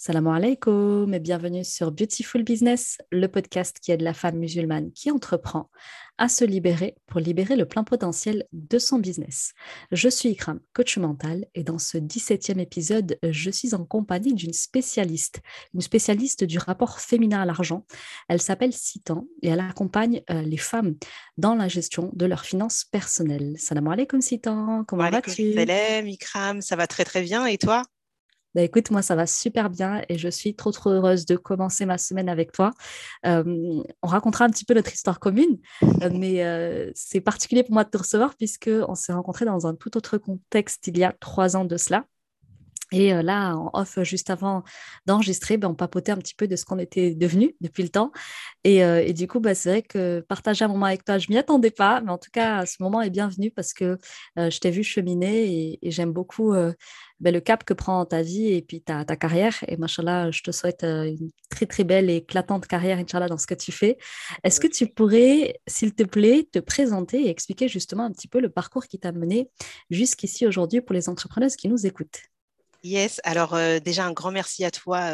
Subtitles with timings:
[0.00, 5.10] Salam alaikum et bienvenue sur Beautiful Business, le podcast qui aide la femme musulmane qui
[5.10, 5.70] entreprend
[6.18, 9.54] à se libérer pour libérer le plein potentiel de son business.
[9.90, 14.52] Je suis Ikram, coach mental, et dans ce 17e épisode, je suis en compagnie d'une
[14.52, 15.40] spécialiste,
[15.74, 17.84] une spécialiste du rapport féminin à l'argent.
[18.28, 20.94] Elle s'appelle Citan et elle accompagne euh, les femmes
[21.38, 23.56] dans la gestion de leurs finances personnelles.
[23.58, 25.54] Salam alaikum Citan, comment vas-tu?
[25.54, 27.82] Salam Ikram, ça va très très bien et toi?
[28.54, 31.86] Bah, écoute, moi, ça va super bien et je suis trop, trop heureuse de commencer
[31.86, 32.70] ma semaine avec toi.
[33.24, 35.58] on racontera un petit peu notre histoire commune,
[36.02, 39.96] euh, mais c'est particulier pour moi de te recevoir puisqu'on s'est rencontrés dans un tout
[39.96, 42.04] autre contexte il y a trois ans de cela.
[42.92, 44.62] Et là, en off, juste avant
[45.06, 48.12] d'enregistrer, ben, on papotait un petit peu de ce qu'on était devenu depuis le temps.
[48.64, 51.38] Et, et du coup, ben, c'est vrai que partager un moment avec toi, je m'y
[51.38, 53.98] attendais pas, mais en tout cas, ce moment est bienvenu parce que
[54.36, 56.54] je t'ai vu cheminer et, et j'aime beaucoup
[57.20, 59.54] ben, le cap que prend ta vie et puis ta, ta carrière.
[59.68, 63.46] Et machallah, je te souhaite une très très belle et éclatante carrière, Inch'Allah, dans ce
[63.46, 63.98] que tu fais.
[64.44, 68.40] Est-ce que tu pourrais, s'il te plaît, te présenter et expliquer justement un petit peu
[68.40, 69.50] le parcours qui t'a mené
[69.90, 72.22] jusqu'ici aujourd'hui pour les entrepreneuses qui nous écoutent?
[72.84, 75.10] Yes, alors déjà un grand merci à toi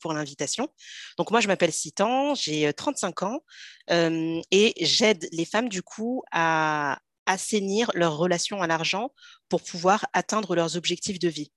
[0.00, 0.68] pour l'invitation.
[1.16, 3.40] Donc moi je m'appelle Citan, j'ai 35 ans
[3.88, 9.10] et j'aide les femmes du coup à, assainir leur relation à l'argent
[9.48, 11.52] pour pouvoir atteindre leurs objectifs de vie.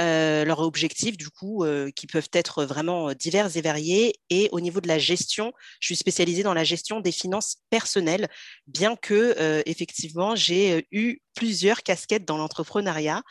[0.00, 1.64] Leurs objectifs, du coup,
[1.96, 4.14] qui peuvent être vraiment divers et variés.
[4.30, 8.28] Et au niveau de la gestion, je suis spécialisée dans la gestion des finances personnelles,
[8.68, 13.22] bien que, effectivement, j'ai eu plusieurs casquettes dans l'entrepreneuriat.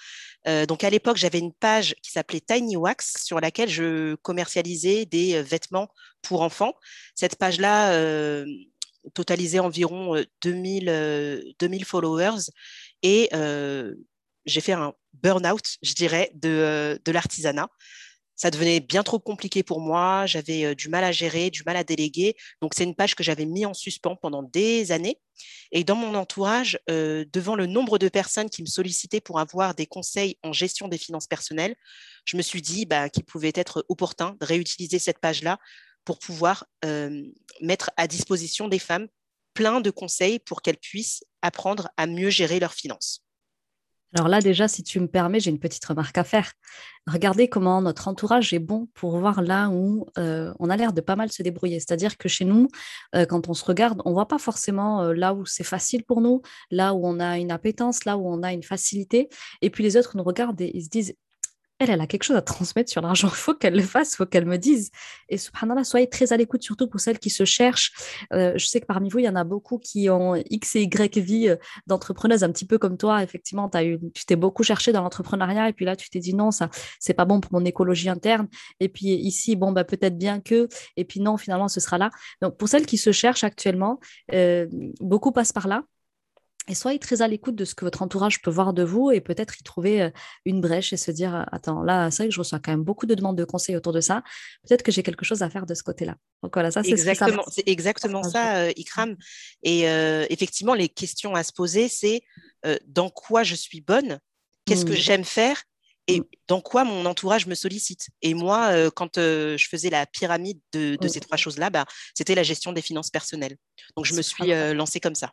[0.67, 5.41] Donc, à l'époque, j'avais une page qui s'appelait Tiny Wax, sur laquelle je commercialisais des
[5.41, 5.89] vêtements
[6.21, 6.73] pour enfants.
[7.15, 8.45] Cette page-là,
[9.13, 12.51] totalisé environ 2000, 2000 followers
[13.03, 13.29] et
[14.45, 17.69] j'ai fait un burn-out, je dirais, de, de l'artisanat.
[18.37, 21.83] Ça devenait bien trop compliqué pour moi, j'avais du mal à gérer, du mal à
[21.83, 22.35] déléguer.
[22.61, 25.19] Donc, c'est une page que j'avais mis en suspens pendant des années.
[25.71, 29.87] Et dans mon entourage, devant le nombre de personnes qui me sollicitaient pour avoir des
[29.87, 31.75] conseils en gestion des finances personnelles,
[32.25, 35.57] je me suis dit bah, qu'il pouvait être opportun de réutiliser cette page-là
[36.05, 36.65] pour pouvoir
[37.61, 39.07] mettre à disposition des femmes
[39.57, 43.26] plein de conseils pour qu'elles puissent apprendre à mieux gérer leurs finances.
[44.15, 46.53] Alors là, déjà, si tu me permets, j'ai une petite remarque à faire.
[47.07, 51.15] Regardez comment notre entourage est bon pour voir là où on a l'air de pas
[51.15, 51.79] mal se débrouiller.
[51.79, 52.69] C'est-à-dire que chez nous,
[53.27, 56.41] quand on se regarde, on ne voit pas forcément là où c'est facile pour nous,
[56.71, 59.29] là où on a une appétence, là où on a une facilité.
[59.61, 61.13] Et puis les autres nous regardent et ils se disent
[61.79, 63.27] elle, elle a quelque chose à transmettre sur l'argent.
[63.33, 64.91] Faut qu'elle le fasse, faut qu'elle me dise.
[65.29, 67.93] Et subhanallah, soyez très à l'écoute, surtout pour celles qui se cherchent.
[68.33, 70.83] Euh, je sais que parmi vous, il y en a beaucoup qui ont X et
[70.83, 71.55] Y vie euh,
[71.85, 73.23] d'entrepreneuses, un petit peu comme toi.
[73.23, 76.33] Effectivement, as eu, tu t'es beaucoup cherché dans l'entrepreneuriat et puis là, tu t'es dit
[76.33, 78.47] non, ça, c'est pas bon pour mon écologie interne.
[78.79, 80.67] Et puis ici, bon, bah, peut-être bien que.
[80.95, 82.09] Et puis non, finalement, ce sera là.
[82.41, 83.99] Donc, pour celles qui se cherchent actuellement,
[84.33, 84.67] euh,
[84.99, 85.83] beaucoup passent par là.
[86.69, 89.21] Et soyez très à l'écoute de ce que votre entourage peut voir de vous et
[89.21, 90.09] peut-être y trouver euh,
[90.43, 92.83] une brèche et se dire euh, Attends, là, c'est vrai que je reçois quand même
[92.83, 94.21] beaucoup de demandes de conseils autour de ça.
[94.67, 96.17] Peut-être que j'ai quelque chose à faire de ce côté-là.
[96.43, 99.15] Donc voilà, ça, c'est exactement, ça, c'est exactement ça, euh, Ikram.
[99.63, 99.83] Et
[100.29, 102.21] effectivement, les questions à se poser, c'est
[102.85, 104.19] dans quoi je suis bonne
[104.65, 104.95] Qu'est-ce que mmh.
[104.95, 105.63] j'aime faire
[106.07, 106.25] et mmh.
[106.49, 108.09] dans quoi mon entourage me sollicite.
[108.21, 111.07] Et moi, quand je faisais la pyramide de, mmh.
[111.07, 113.55] ces trois choses-là, bah, c'était la gestion des finances personnelles.
[113.95, 115.31] Donc, je me suis lancée comme ça.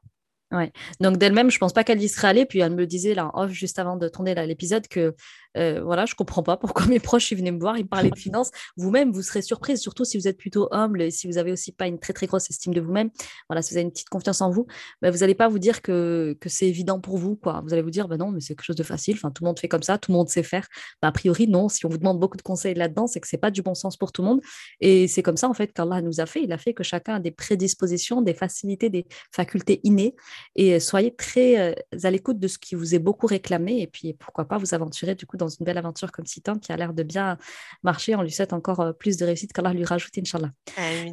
[1.00, 2.46] Donc d'elle-même, je pense pas qu'elle y serait allée.
[2.46, 5.14] Puis elle me disait là off juste avant de tourner l'épisode que
[5.56, 8.18] euh, voilà, je comprends pas pourquoi mes proches ils venaient me voir, ils parlaient de
[8.18, 8.50] finances.
[8.76, 11.72] Vous-même, vous serez surprise, surtout si vous êtes plutôt humble et si vous avez aussi
[11.72, 13.10] pas une très très grosse estime de vous-même.
[13.48, 14.66] Voilà, si vous avez une petite confiance en vous,
[15.02, 17.62] bah, vous n'allez pas vous dire que, que c'est évident pour vous, quoi.
[17.64, 19.14] Vous allez vous dire, bah non, mais c'est quelque chose de facile.
[19.16, 20.66] Enfin, tout le monde fait comme ça, tout le monde sait faire.
[21.00, 21.68] Bah, a priori, non.
[21.68, 23.96] Si on vous demande beaucoup de conseils là-dedans, c'est que c'est pas du bon sens
[23.96, 24.40] pour tout le monde.
[24.80, 26.42] Et c'est comme ça en fait qu'Allah nous a fait.
[26.42, 30.14] Il a fait que chacun a des prédispositions, des facilités, des facultés innées.
[30.56, 33.80] Et soyez très euh, à l'écoute de ce qui vous est beaucoup réclamé.
[33.80, 36.72] Et puis pourquoi pas vous aventurer du coup dans une belle aventure comme Citan qui
[36.72, 37.38] a l'air de bien
[37.82, 38.14] marcher.
[38.16, 40.50] On lui souhaite encore euh, plus de réussite qu'Allah lui rajoute, Inch'Allah.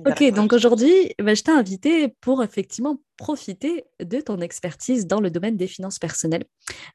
[0.06, 5.30] ok, donc aujourd'hui, ben, je t'ai invité pour effectivement profiter de ton expertise dans le
[5.30, 6.46] domaine des finances personnelles.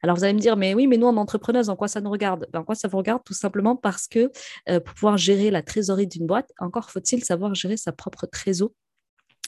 [0.03, 2.11] Alors vous allez me dire, mais oui, mais nous en entrepreneuse, en quoi ça nous
[2.11, 2.47] regarde?
[2.51, 3.21] Ben, En quoi ça vous regarde?
[3.23, 4.31] Tout simplement parce que
[4.69, 8.71] euh, pour pouvoir gérer la trésorerie d'une boîte, encore faut-il savoir gérer sa propre trésor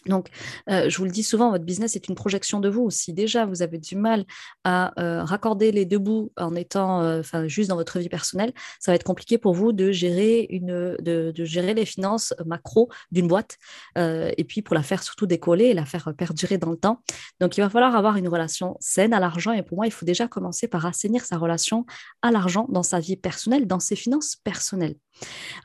[0.06, 0.30] Donc,
[0.70, 2.90] euh, je vous le dis souvent, votre business est une projection de vous.
[2.90, 4.26] Si déjà vous avez du mal
[4.64, 8.92] à euh, raccorder les deux bouts en étant, euh, juste dans votre vie personnelle, ça
[8.92, 13.58] va être compliqué pour vous de gérer une, de, gérer les finances macro d'une boîte
[13.96, 17.02] et puis pour la faire surtout décoller et la faire perdurer dans le temps.
[17.40, 20.06] Donc, il va falloir avoir une relation saine à l'argent et pour moi, il faut
[20.06, 21.86] déjà commencer par assainir sa relation
[22.22, 24.96] à l'argent dans sa vie personnelle, dans ses finances personnelles.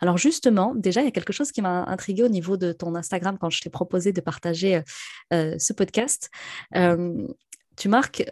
[0.01, 2.95] Alors justement, déjà, il y a quelque chose qui m'a intrigué au niveau de ton
[2.95, 4.83] Instagram quand je t'ai proposé de partager euh,
[5.33, 6.31] euh, ce podcast.
[6.75, 7.29] Euh,
[7.77, 8.23] tu marques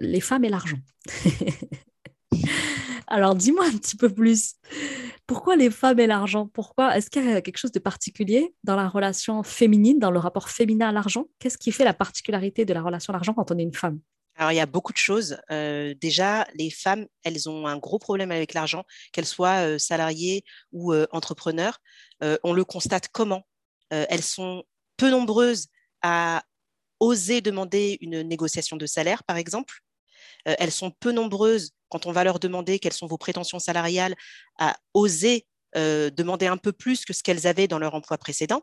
[0.00, 0.78] les femmes et l'argent.
[3.06, 4.54] Alors dis-moi un petit peu plus.
[5.26, 6.46] Pourquoi les femmes et l'argent?
[6.46, 6.96] Pourquoi?
[6.96, 10.48] Est-ce qu'il y a quelque chose de particulier dans la relation féminine, dans le rapport
[10.48, 11.26] féminin à l'argent?
[11.38, 13.98] Qu'est-ce qui fait la particularité de la relation à l'argent quand on est une femme?
[14.36, 15.38] Alors, il y a beaucoup de choses.
[15.50, 20.44] Euh, déjà, les femmes, elles ont un gros problème avec l'argent, qu'elles soient euh, salariées
[20.72, 21.80] ou euh, entrepreneurs.
[22.42, 23.46] on le constate comment?
[23.90, 24.64] Elles sont
[24.96, 25.68] peu nombreuses
[26.02, 26.42] à
[27.00, 29.80] oser demander une négociation de salaire, par exemple.
[30.44, 34.14] elles sont peu nombreuses, quand on va leur demander quelles sont vos prétentions salariales,
[34.58, 38.62] à oser demander un peu plus que ce qu'elles avaient dans leur emploi précédent.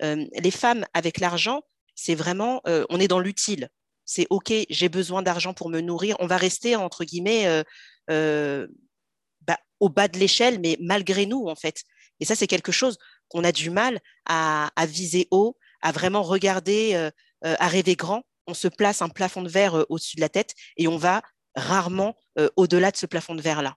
[0.00, 1.62] les femmes avec l'argent,
[1.94, 3.68] c'est vraiment, on est dans l'utile
[4.04, 6.16] c'est OK, j'ai besoin d'argent pour me nourrir.
[6.20, 7.62] On va rester, entre guillemets, euh,
[8.10, 8.66] euh,
[9.42, 11.82] bah, au bas de l'échelle, mais malgré nous, en fait.
[12.20, 12.98] Et ça, c'est quelque chose
[13.28, 17.10] qu'on a du mal à, viser haut, à vraiment regarder, euh,
[17.42, 18.24] à rêver grand.
[18.48, 21.22] On se place un plafond de verre au-dessus de la tête et on va
[21.54, 22.16] rarement
[22.56, 23.76] au-delà de ce plafond de verre-là.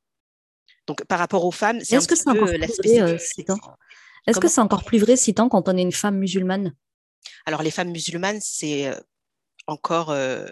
[0.87, 5.15] Donc, par rapport aux femmes, c'est un peu la Est-ce que c'est encore plus vrai,
[5.15, 6.73] Citant, quand on est une femme musulmane?
[7.45, 8.91] Alors, les femmes musulmanes, c'est
[9.67, 10.47] encore euh,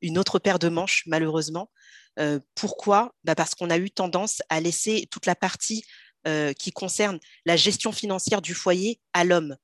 [0.00, 1.70] une autre paire de manches, malheureusement.
[2.18, 3.14] Euh, pourquoi?
[3.24, 5.84] Bah, Parce qu'on a eu tendance à laisser toute la partie
[6.26, 9.56] euh, qui concerne la gestion financière du foyer à l'homme.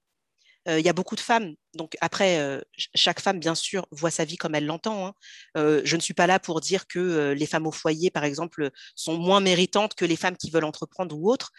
[0.68, 2.60] Il y a beaucoup de femmes, donc après,
[2.94, 5.06] chaque femme, bien sûr, voit sa vie comme elle l'entend.
[5.06, 5.14] Hein.
[5.54, 9.16] je ne suis pas là pour dire que les femmes au foyer, par exemple, sont
[9.16, 11.52] moins méritantes que les femmes qui veulent entreprendre ou autres,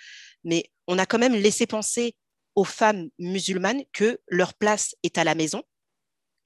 [0.44, 2.15] mais on a quand même laissé penser
[2.56, 5.63] aux femmes musulmanes que leur place est à la maison,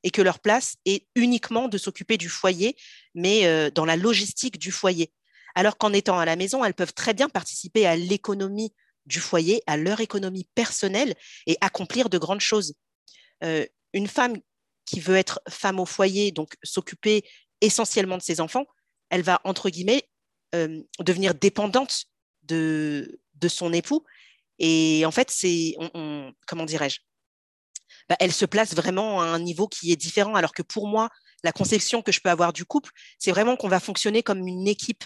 [0.04, 2.76] et que leur place est uniquement de s'occuper du foyer,
[3.16, 5.12] mais dans la logistique du foyer.
[5.56, 8.74] Alors qu'en étant à la maison, elles peuvent très bien participer à l'économie
[9.06, 11.16] du foyer, à leur économie personnelle
[11.48, 12.74] et accomplir de grandes choses.
[13.44, 14.38] Euh, une femme
[14.86, 17.24] qui veut être femme au foyer, donc s'occuper
[17.62, 18.66] essentiellement de ses enfants,
[19.10, 20.04] elle va, entre guillemets,
[20.56, 22.06] euh, devenir dépendante
[22.44, 24.04] de, de son époux.
[24.60, 25.76] Et en fait, c'est,
[26.48, 27.00] comment dirais-je,
[28.10, 30.36] bah, elle se place vraiment à un niveau qui est différent.
[30.36, 31.10] Alors que pour moi,
[31.44, 34.68] la conception que je peux avoir du couple, c'est vraiment qu'on va fonctionner comme une
[34.68, 35.04] équipe.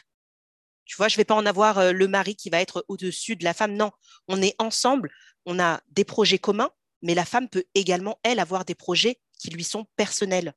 [0.86, 3.36] Tu vois, je ne vais pas en avoir euh, le mari qui va être au-dessus
[3.36, 3.74] de la femme.
[3.74, 3.92] Non,
[4.28, 5.12] on est ensemble,
[5.46, 6.72] on a des projets communs,
[7.02, 10.54] mais la femme peut également, elle, avoir des projets qui lui sont personnels.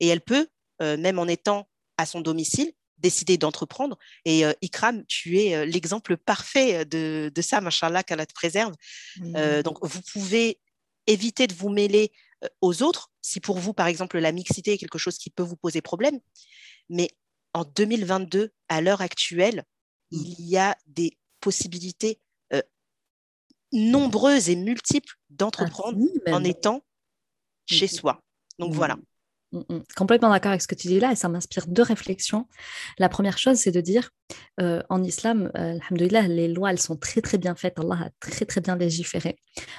[0.00, 0.48] Et elle peut,
[0.82, 1.68] euh, même en étant
[1.98, 3.98] à son domicile, décider d'entreprendre.
[4.24, 8.74] Et euh, Ikram, tu es l'exemple parfait de, de ça, machallah, qu'Allah te préserve.
[9.62, 10.58] donc, vous pouvez
[11.06, 12.12] éviter de vous mêler
[12.60, 15.56] aux autres, si pour vous, par exemple, la mixité est quelque chose qui peut vous
[15.56, 16.20] poser problème.
[16.88, 17.10] Mais
[17.56, 19.64] en 2022, à l'heure actuelle,
[20.10, 20.16] mmh.
[20.16, 22.20] il y a des possibilités
[22.52, 22.62] euh,
[23.72, 25.98] nombreuses et multiples d'entreprendre
[26.28, 26.82] en étant
[27.66, 28.22] chez soi.
[28.58, 28.96] Donc voilà.
[29.52, 29.82] Mm, mm.
[29.96, 32.46] Complètement d'accord avec ce que tu dis là et ça m'inspire deux réflexions.
[32.98, 34.10] La première chose, c'est de dire
[34.60, 37.78] euh, en islam, euh, les lois, elles sont très très bien faites.
[37.78, 39.38] Allah a très très bien légiféré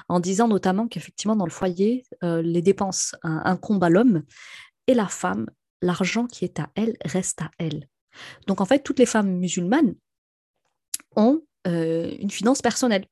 [0.10, 4.24] en disant notamment qu'effectivement dans le foyer, euh, les dépenses incombent à l'homme
[4.88, 5.48] et la femme,
[5.82, 7.88] l'argent qui est à elle reste à elle.
[8.48, 9.96] Donc en fait, toutes les femmes musulmanes
[11.16, 13.06] ont une finance personnelle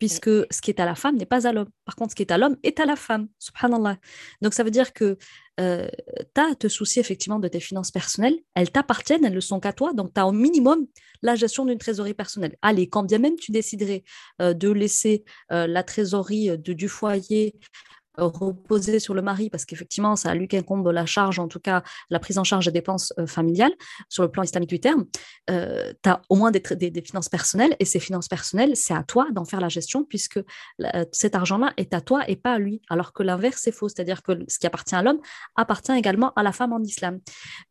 [0.00, 1.68] puisque ce qui est à la femme n'est pas à l'homme.
[1.84, 3.98] Par contre, ce qui est à l'homme est à la femme, subhanallah.
[4.40, 5.18] Donc ça veut dire que
[5.60, 5.88] euh,
[6.34, 9.60] tu as à te soucier effectivement de tes finances personnelles, elles t'appartiennent, elles ne sont
[9.60, 10.86] qu'à toi, donc tu as au minimum
[11.20, 12.56] la gestion d'une trésorerie personnelle.
[12.62, 14.02] Allez, quand bien même tu déciderais
[14.40, 15.22] euh, de laisser
[15.52, 17.54] euh, la trésorerie de, du foyer
[18.20, 21.82] reposer sur le mari, parce qu'effectivement, c'est à lui qu'incombe la charge, en tout cas
[22.10, 23.72] la prise en charge des dépenses euh, familiales,
[24.08, 25.06] sur le plan islamique du terme,
[25.50, 26.62] euh, tu as au moins des,
[27.04, 30.40] finances personnelles, et ces finances personnelles, c'est à toi d'en faire la gestion, puisque
[31.12, 34.22] cet argent-là est à toi et pas à lui, alors que l'inverse est faux, c'est-à-dire
[34.22, 35.20] que ce qui appartient à l'homme
[35.56, 37.20] appartient également à la femme en islam.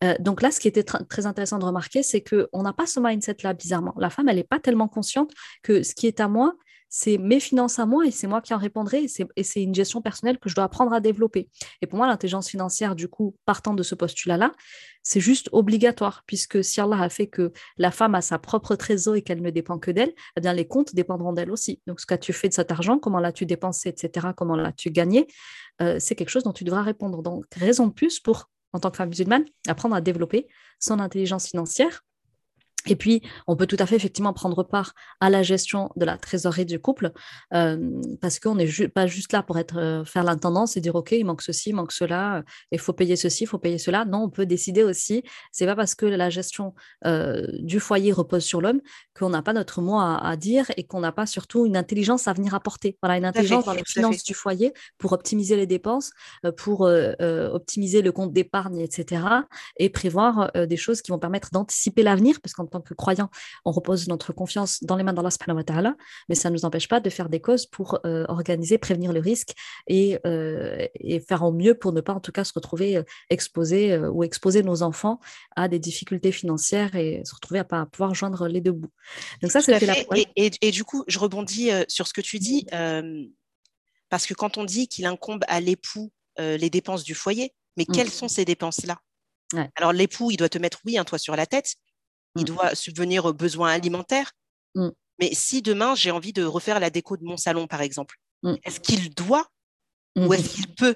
[0.03, 2.99] Euh, donc là, ce qui était très intéressant de remarquer, c'est qu'on n'a pas ce
[2.99, 3.93] mindset-là, bizarrement.
[3.97, 5.31] La femme, elle n'est pas tellement consciente
[5.63, 6.53] que ce qui est à moi,
[6.89, 9.05] c'est mes finances à moi et c'est moi qui en répondrai
[9.35, 11.47] et c'est une gestion personnelle que je dois apprendre à développer.
[11.81, 14.51] Et pour moi, l'intelligence financière, du coup, partant de ce postulat-là,
[15.03, 19.15] c'est juste obligatoire, puisque si Allah a fait que la femme a sa propre trésor
[19.15, 21.79] et qu'elle ne dépend que d'elle, eh bien les comptes dépendront d'elle aussi.
[21.87, 25.27] Donc ce que tu fait de cet argent, comment l'as-tu dépensé, etc., comment l'as-tu gagné,
[25.81, 27.21] euh, c'est quelque chose dont tu devras répondre.
[27.21, 30.47] Donc raison de plus pour, en tant que femme musulmane, apprendre à développer
[30.79, 32.03] son intelligence financière
[32.87, 36.17] et puis, on peut tout à fait effectivement prendre part à la gestion de la
[36.17, 37.11] trésorerie du couple,
[37.53, 37.77] euh,
[38.21, 41.25] parce qu'on n'est pas juste là pour être euh, faire l'intendance et dire ok, il
[41.25, 44.05] manque ceci, il manque cela, euh, il faut payer ceci, il faut payer cela.
[44.05, 45.23] Non, on peut décider aussi.
[45.51, 46.73] C'est pas parce que la gestion
[47.59, 48.81] du foyer repose sur l'homme
[49.17, 52.33] qu'on n'a pas notre mot à, dire et qu'on n'a pas surtout une intelligence à
[52.33, 52.97] venir apporter.
[53.01, 56.11] Voilà, une intelligence dans les finances du foyer pour optimiser les dépenses,
[56.57, 59.23] pour optimiser le compte d'épargne, etc.
[59.77, 63.29] Et prévoir des choses qui vont permettre d'anticiper l'avenir, parce qu'en tant que croyant,
[63.65, 65.95] on repose notre confiance dans les mains d'Allah subhanahu wa ta'ala,
[66.27, 69.19] mais ça ne nous empêche pas de faire des causes pour euh, organiser, prévenir le
[69.19, 69.53] risque
[69.87, 73.03] et, euh, et, faire au mieux pour ne pas en tout cas se retrouver euh,
[73.29, 75.19] exposé ou exposer nos enfants
[75.55, 78.91] à des difficultés financières et se retrouver à pas pouvoir joindre les deux bouts.
[79.41, 79.95] Donc ça, c'était la
[80.35, 82.65] et, et, du coup, je rebondis sur ce que tu dis,
[84.09, 87.93] parce que quand on dit qu'il incombe à l'époux les dépenses du foyer, mais mm.
[87.93, 88.99] quelles sont ces dépenses-là?
[89.75, 91.75] Alors l'époux, il doit te mettre, oui, un toit sur la tête,
[92.39, 92.55] il mmh.
[92.55, 94.31] doit subvenir aux besoins alimentaires.
[94.75, 94.89] Mmh.
[95.19, 98.55] Mais si demain j'ai envie de refaire la déco de mon salon, par exemple, mmh.
[98.63, 99.47] est-ce qu'il doit
[100.15, 100.95] ou est-ce qu'il peut?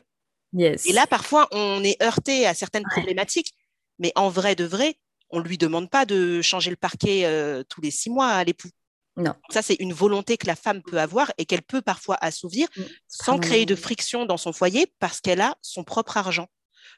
[0.55, 3.53] Et là, parfois, on est heurté à certaines problématiques,
[4.00, 4.95] mais en vrai de vrai,
[5.29, 8.43] on ne lui demande pas de changer le parquet euh, tous les six mois à
[8.43, 8.69] l'époux.
[9.15, 9.33] Non.
[9.50, 12.67] Ça, c'est une volonté que la femme peut avoir et qu'elle peut parfois assouvir
[13.07, 16.47] sans créer de friction dans son foyer parce qu'elle a son propre argent.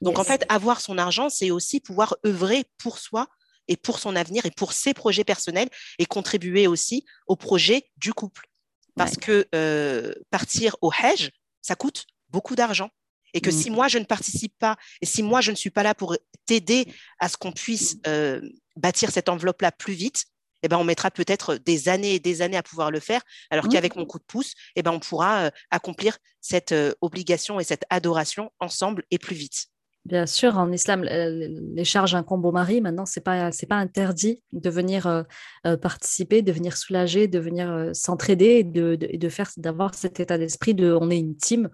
[0.01, 3.27] Donc, en fait, avoir son argent, c'est aussi pouvoir œuvrer pour soi
[3.67, 5.69] et pour son avenir et pour ses projets personnels
[5.99, 8.47] et contribuer aussi au projet du couple.
[8.95, 11.31] Parce que euh, partir au Hajj,
[11.61, 12.89] ça coûte beaucoup d'argent.
[13.33, 13.73] Et que si mm.
[13.73, 16.87] moi, je ne participe pas, et si moi, je ne suis pas là pour t'aider
[17.19, 18.01] à ce qu'on puisse mm.
[18.07, 18.41] euh,
[18.77, 20.25] bâtir cette enveloppe-là plus vite,
[20.63, 23.67] eh ben, on mettra peut-être des années et des années à pouvoir le faire, alors
[23.67, 27.83] qu'avec mon coup de pouce, eh ben, on pourra euh, accomplir cette obligation et cette
[27.89, 29.67] adoration ensemble et plus vite.
[30.05, 32.79] Bien sûr, en islam, les charges incombent au mari.
[32.79, 35.23] Maintenant, ce n'est pas, pas interdit de venir euh,
[35.65, 40.37] euh, participer, de venir soulager, de venir euh, s'entraider de, de, faire, d'avoir cet état
[40.37, 41.69] d'esprit de on est une team.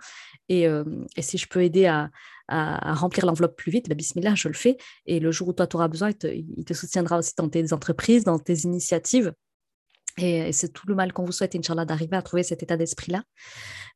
[0.47, 2.09] Et, et si je peux aider à,
[2.49, 4.77] à, remplir l'enveloppe plus vite, bah, bismillah, je le fais.
[5.05, 8.25] Et le jour où toi, tu auras besoin, il te soutiendra aussi dans tes entreprises,
[8.25, 9.33] dans tes initiatives.
[10.17, 13.23] Et, c'est tout le mal qu'on vous souhaite, Inch'Allah, d'arriver à trouver cet état d'esprit-là.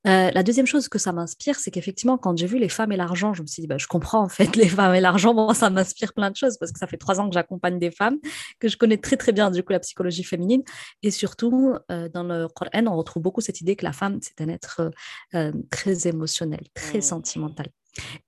[0.08, 2.98] Euh, la deuxième chose que ça m'inspire, c'est qu'effectivement, quand j'ai vu les femmes et
[2.98, 5.34] l'argent, je me suis dit, bah, je comprends en fait les femmes et l'argent.
[5.34, 7.92] Bon, ça m'inspire plein de choses parce que ça fait trois ans que j'accompagne des
[7.92, 8.18] femmes,
[8.60, 10.64] que je connais très très bien du coup la psychologie féminine.
[11.02, 14.42] Et surtout, euh, dans le Coran, on retrouve beaucoup cette idée que la femme, c'est
[14.42, 14.92] un être
[15.34, 17.02] euh, très émotionnel, très mmh.
[17.02, 17.68] sentimental.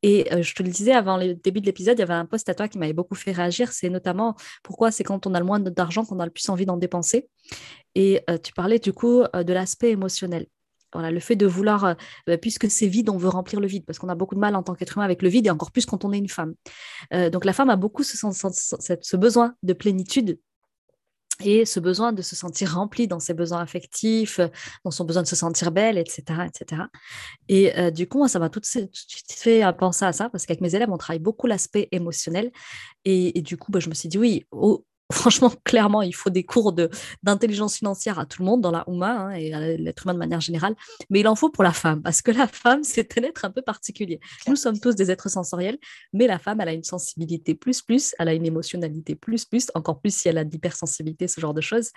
[0.04, 2.48] Et je te le disais avant le début de l'épisode, il y avait un post
[2.50, 3.72] à toi qui m'avait beaucoup fait réagir.
[3.72, 6.66] C'est notamment pourquoi c'est quand on a le moins d'argent qu'on a le plus envie
[6.66, 7.28] d'en dépenser.
[7.96, 10.48] Et tu parlais du coup de l'aspect émotionnel.
[10.94, 11.96] Voilà, le fait de vouloir,
[12.26, 14.56] bah, puisque c'est vide, on veut remplir le vide, parce qu'on a beaucoup de mal
[14.56, 16.54] en tant qu'être humain avec le vide, et encore plus quand on est une femme.
[17.32, 20.40] donc la femme a beaucoup ce besoin de plénitude
[21.44, 24.40] et ce besoin de se sentir rempli dans ses besoins affectifs,
[24.84, 26.24] dans son besoin de se sentir belle, etc.
[26.46, 26.84] etc.
[27.48, 30.62] Et euh, du coup, ça m'a tout, de suite fait penser à ça, parce qu'avec
[30.62, 32.52] mes élèves, on travaille beaucoup l'aspect émotionnel.
[33.06, 34.46] Et, du coup, bah, je me suis dit, oui,
[35.12, 36.74] franchement, clairement, il faut des cours
[37.24, 40.20] d'intelligence financière à tout le monde dans la Ouma hein, et à l'être humain de
[40.20, 40.76] manière générale,
[41.10, 43.52] mais il en faut pour la femme, parce que la femme, c'est un être un
[43.52, 44.20] peu particulier.
[44.48, 45.78] Nous sommes tous des êtres sensoriels,
[46.14, 49.68] mais la femme, elle a une sensibilité plus, plus, elle a une émotionnalité plus, plus,
[49.76, 51.92] encore plus si elle a de l'hypersensibilité, ce genre de choses.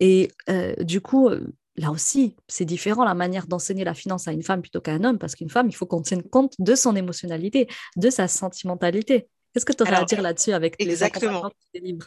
[0.00, 4.32] Et euh, du coup, euh, là aussi, c'est différent la manière d'enseigner la finance à
[4.32, 6.74] une femme plutôt qu'à un homme, parce qu'une femme, il faut qu'on tienne compte de
[6.74, 9.28] son émotionnalité, de sa sentimentalité.
[9.52, 11.50] Qu'est-ce que tu aurais à dire là-dessus avec exactement.
[11.74, 12.06] les livres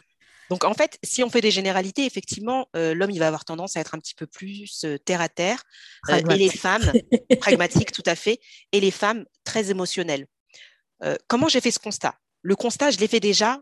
[0.50, 3.78] donc, en fait, si on fait des généralités, effectivement, euh, l'homme, il va avoir tendance
[3.78, 5.64] à être un petit peu plus euh, terre à terre.
[6.10, 6.92] Euh, et les femmes,
[7.40, 8.40] pragmatiques, tout à fait.
[8.72, 10.26] Et les femmes, très émotionnelles.
[11.28, 12.16] comment j'ai fait ce constat?
[12.42, 13.62] Le constat, je l'ai fait déjà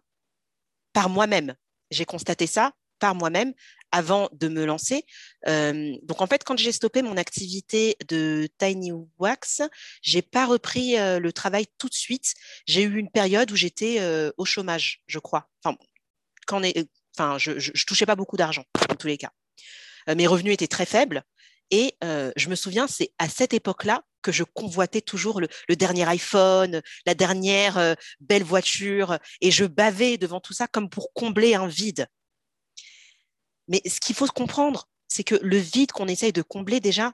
[0.94, 1.56] par moi-même.
[1.92, 3.54] J'ai constaté ça par moi-même
[3.92, 5.06] avant de me lancer.
[5.46, 9.62] donc, en fait, quand j'ai stoppé mon activité de Tiny Wax,
[10.02, 12.34] j'ai pas repris le travail tout de suite.
[12.66, 14.02] J'ai eu une période où j'étais
[14.36, 15.48] au chômage, je crois.
[15.64, 15.78] Enfin,
[16.54, 19.32] enfin, je, je, touchais pas beaucoup d'argent en tous les cas.
[20.10, 21.24] Euh, mes revenus étaient très faibles
[21.70, 26.08] et euh, je me souviens, c'est à cette époque-là que je convoitais toujours le, dernier
[26.08, 31.56] iPhone, la dernière euh, belle voiture et je bavais devant tout ça comme pour combler
[31.56, 32.08] un vide.
[33.68, 37.14] Mais ce qu'il faut comprendre, c'est que le vide qu'on essaye de combler déjà,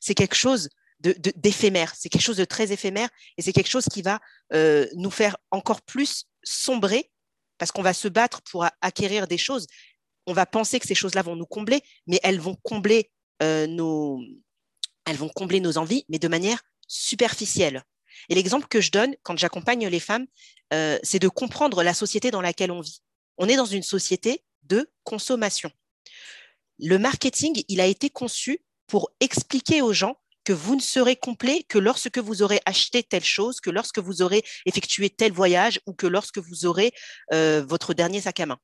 [0.00, 0.70] c'est quelque chose
[1.00, 4.18] d'éphémère, c'est quelque chose de très éphémère et c'est quelque chose qui va
[4.94, 7.09] nous faire encore plus sombrer
[7.60, 9.66] parce qu'on va se battre pour acquérir des choses.
[10.26, 13.10] On va penser que ces choses-là vont nous combler, mais elles vont combler
[13.42, 14.20] euh, nos,
[15.04, 17.84] elles vont combler nos envies, mais de manière superficielle.
[18.28, 20.26] Et l'exemple que je donne quand j'accompagne les femmes,
[21.02, 23.02] c'est de comprendre la société dans laquelle on vit.
[23.38, 25.70] On est dans une société de consommation.
[26.78, 31.64] Le marketing, il a été conçu pour expliquer aux gens que vous ne serez complet
[31.68, 35.92] que lorsque vous aurez acheté telle chose, que lorsque vous aurez effectué tel voyage ou
[35.92, 36.92] que lorsque vous aurez
[37.32, 38.58] euh, votre dernier sac à main.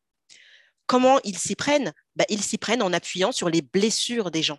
[0.87, 1.92] Comment ils s'y prennent?
[2.14, 4.59] Bah, Ils s'y prennent en appuyant sur les blessures des gens.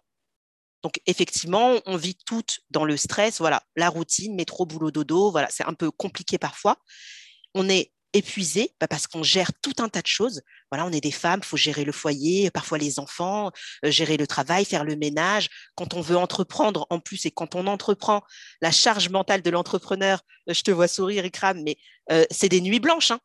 [0.83, 5.47] Donc effectivement, on vit toutes dans le stress, voilà, la routine, métro, boulot, dodo, voilà,
[5.49, 6.77] c'est un peu compliqué parfois.
[7.55, 10.41] On est épuisé bah, parce qu'on gère tout un tas de choses.
[10.71, 13.51] Voilà, on est des femmes, il faut gérer le foyer, parfois les enfants,
[13.85, 15.49] euh, gérer le travail, faire le ménage.
[15.75, 18.23] Quand on veut entreprendre en plus et quand on entreprend,
[18.61, 21.77] la charge mentale de l'entrepreneur, euh, je te vois sourire et crame, mais
[22.11, 23.11] euh, c'est des nuits blanches.
[23.11, 23.19] Hein.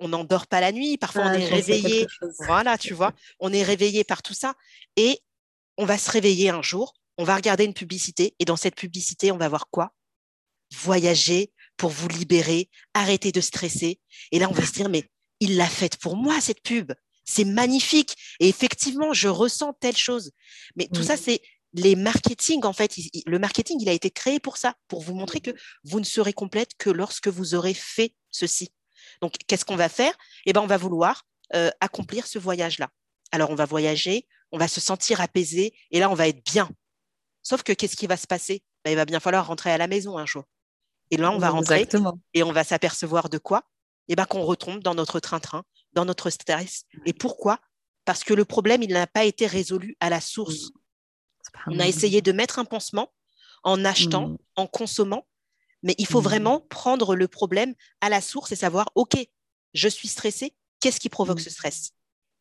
[0.00, 2.06] on n'en dort pas la nuit, parfois on ah, est réveillé.
[2.46, 4.54] Voilà, tu vois, on est réveillé par tout ça
[4.96, 5.20] et
[5.78, 9.32] on va se réveiller un jour, on va regarder une publicité et dans cette publicité,
[9.32, 9.92] on va voir quoi?
[10.74, 11.52] Voyager,
[11.82, 13.98] pour vous libérer, arrêter de stresser.
[14.30, 15.10] Et là, on va se dire, mais
[15.40, 16.92] il l'a faite pour moi, cette pub.
[17.24, 18.14] C'est magnifique.
[18.38, 20.30] Et effectivement, je ressens telle chose.
[20.76, 22.94] Mais tout ça, c'est les marketing, en fait.
[23.26, 25.50] Le marketing, il a été créé pour ça, pour vous montrer que
[25.82, 28.68] vous ne serez complète que lorsque vous aurez fait ceci.
[29.20, 30.16] Donc, qu'est-ce qu'on va faire?
[30.46, 32.90] Eh bien, on va vouloir euh, accomplir ce voyage-là.
[33.32, 36.70] Alors, on va voyager, on va se sentir apaisé, et là, on va être bien.
[37.42, 38.62] Sauf que qu'est-ce qui va se passer?
[38.84, 40.44] Ben, Il va bien falloir rentrer à la maison un jour.
[41.12, 41.86] Et là, on va rentrer
[42.32, 43.64] et on va s'apercevoir de quoi?
[44.08, 46.84] Eh bien, qu'on retombe dans notre train-train, dans notre stress.
[47.04, 47.60] Et pourquoi?
[48.06, 50.70] Parce que le problème, il n'a pas été résolu à la source.
[51.66, 53.12] On a essayé de mettre un pansement
[53.62, 54.38] en achetant, mmh.
[54.56, 55.28] en consommant,
[55.82, 56.24] mais il faut mmh.
[56.24, 59.16] vraiment prendre le problème à la source et savoir, OK,
[59.74, 61.44] je suis stressé, qu'est-ce qui provoque mmh.
[61.44, 61.90] ce stress?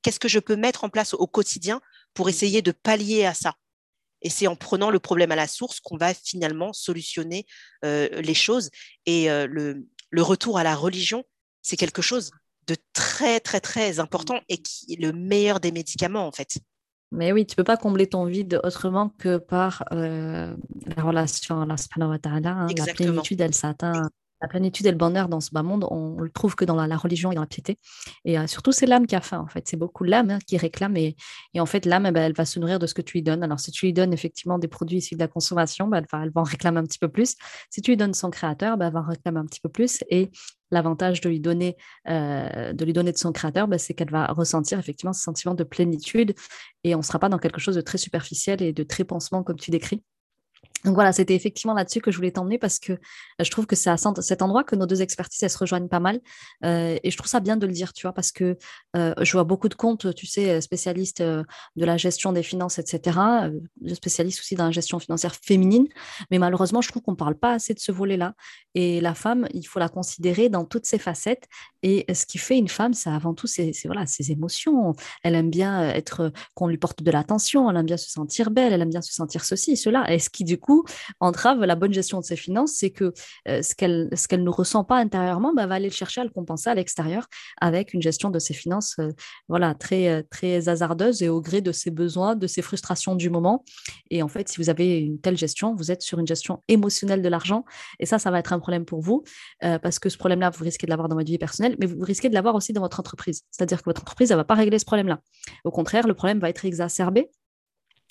[0.01, 1.81] Qu'est-ce que je peux mettre en place au quotidien
[2.13, 3.55] pour essayer de pallier à ça?
[4.21, 7.45] Et c'est en prenant le problème à la source qu'on va finalement solutionner
[7.85, 8.69] euh, les choses.
[9.05, 11.23] Et euh, le, le, retour à la religion,
[11.61, 12.31] c'est quelque chose
[12.67, 16.59] de très, très, très important et qui est le meilleur des médicaments, en fait.
[17.11, 20.55] Mais oui, tu peux pas combler ton vide autrement que par euh,
[20.95, 22.51] la relation à Allah subhanahu wa ta'ala.
[22.51, 24.09] Hein, la plénitude, elle s'atteint
[24.41, 26.97] la plénitude et le bonheur dans ce bas monde, on, le trouve que dans la,
[26.97, 27.77] religion et dans la piété.
[28.25, 29.67] Et euh, surtout, c'est l'âme qui a faim, en fait.
[29.67, 30.97] C'est beaucoup l'âme hein, qui réclame.
[30.97, 31.15] Et,
[31.57, 33.43] en fait, l'âme, eh ben, elle va se nourrir de ce que tu lui donnes.
[33.43, 36.41] Alors, si tu lui donnes effectivement des produits issus de la consommation, ben, elle, va,
[36.41, 37.35] en réclamer un petit peu plus.
[37.69, 40.03] Si tu lui donnes son créateur, ben, elle va en réclamer un petit peu plus.
[40.09, 40.31] Et
[40.71, 41.75] l'avantage de lui donner
[42.09, 45.63] euh, de lui donner de son créateur, c'est qu'elle va ressentir effectivement ce sentiment de
[45.63, 46.33] plénitude
[46.83, 49.43] et on ne sera pas dans quelque chose de très superficiel et de très pansement
[49.43, 50.01] comme tu décris.
[50.85, 52.97] Donc voilà, c'était effectivement là-dessus que je voulais t'emmener parce que euh,
[53.39, 55.99] je trouve que c'est à cet endroit que nos deux expertises, elles se rejoignent pas
[55.99, 56.19] mal.
[56.65, 58.57] Euh, et je trouve ça bien de le dire, tu vois, parce que
[58.95, 63.19] euh, je vois beaucoup de comptes, tu sais, spécialistes de la gestion des finances, etc.,
[63.93, 65.87] spécialistes aussi dans la gestion financière féminine.
[66.31, 68.33] Mais malheureusement, je trouve qu'on ne parle pas assez de ce volet-là.
[68.73, 71.47] Et la femme, il faut la considérer dans toutes ses facettes.
[71.83, 74.93] Et ce qui fait une femme, c'est avant tout ses, voilà, ses émotions.
[75.23, 78.73] Elle aime bien être qu'on lui porte de l'attention, elle aime bien se sentir belle,
[78.73, 80.11] elle aime bien se sentir ceci, cela.
[80.11, 80.70] Et ce qui, du coup,
[81.19, 83.13] entrave la bonne gestion de ses finances, c'est que
[83.47, 86.69] euh, ce qu'elle ne ressent pas intérieurement, bah, va aller le chercher à le compenser
[86.69, 87.27] à l'extérieur
[87.59, 89.09] avec une gestion de ses finances euh,
[89.47, 93.29] voilà, très, euh, très hasardeuse et au gré de ses besoins, de ses frustrations du
[93.29, 93.63] moment.
[94.09, 97.21] Et en fait, si vous avez une telle gestion, vous êtes sur une gestion émotionnelle
[97.21, 97.65] de l'argent.
[97.99, 99.23] Et ça, ça va être un problème pour vous
[99.81, 102.29] parce que ce problème-là, vous risquez de l'avoir dans votre vie personnelle, mais vous risquez
[102.29, 103.43] de l'avoir aussi dans votre entreprise.
[103.51, 105.19] C'est-à-dire que votre entreprise, elle ne va pas régler ce problème-là.
[105.63, 107.29] Au contraire, le problème va être exacerbé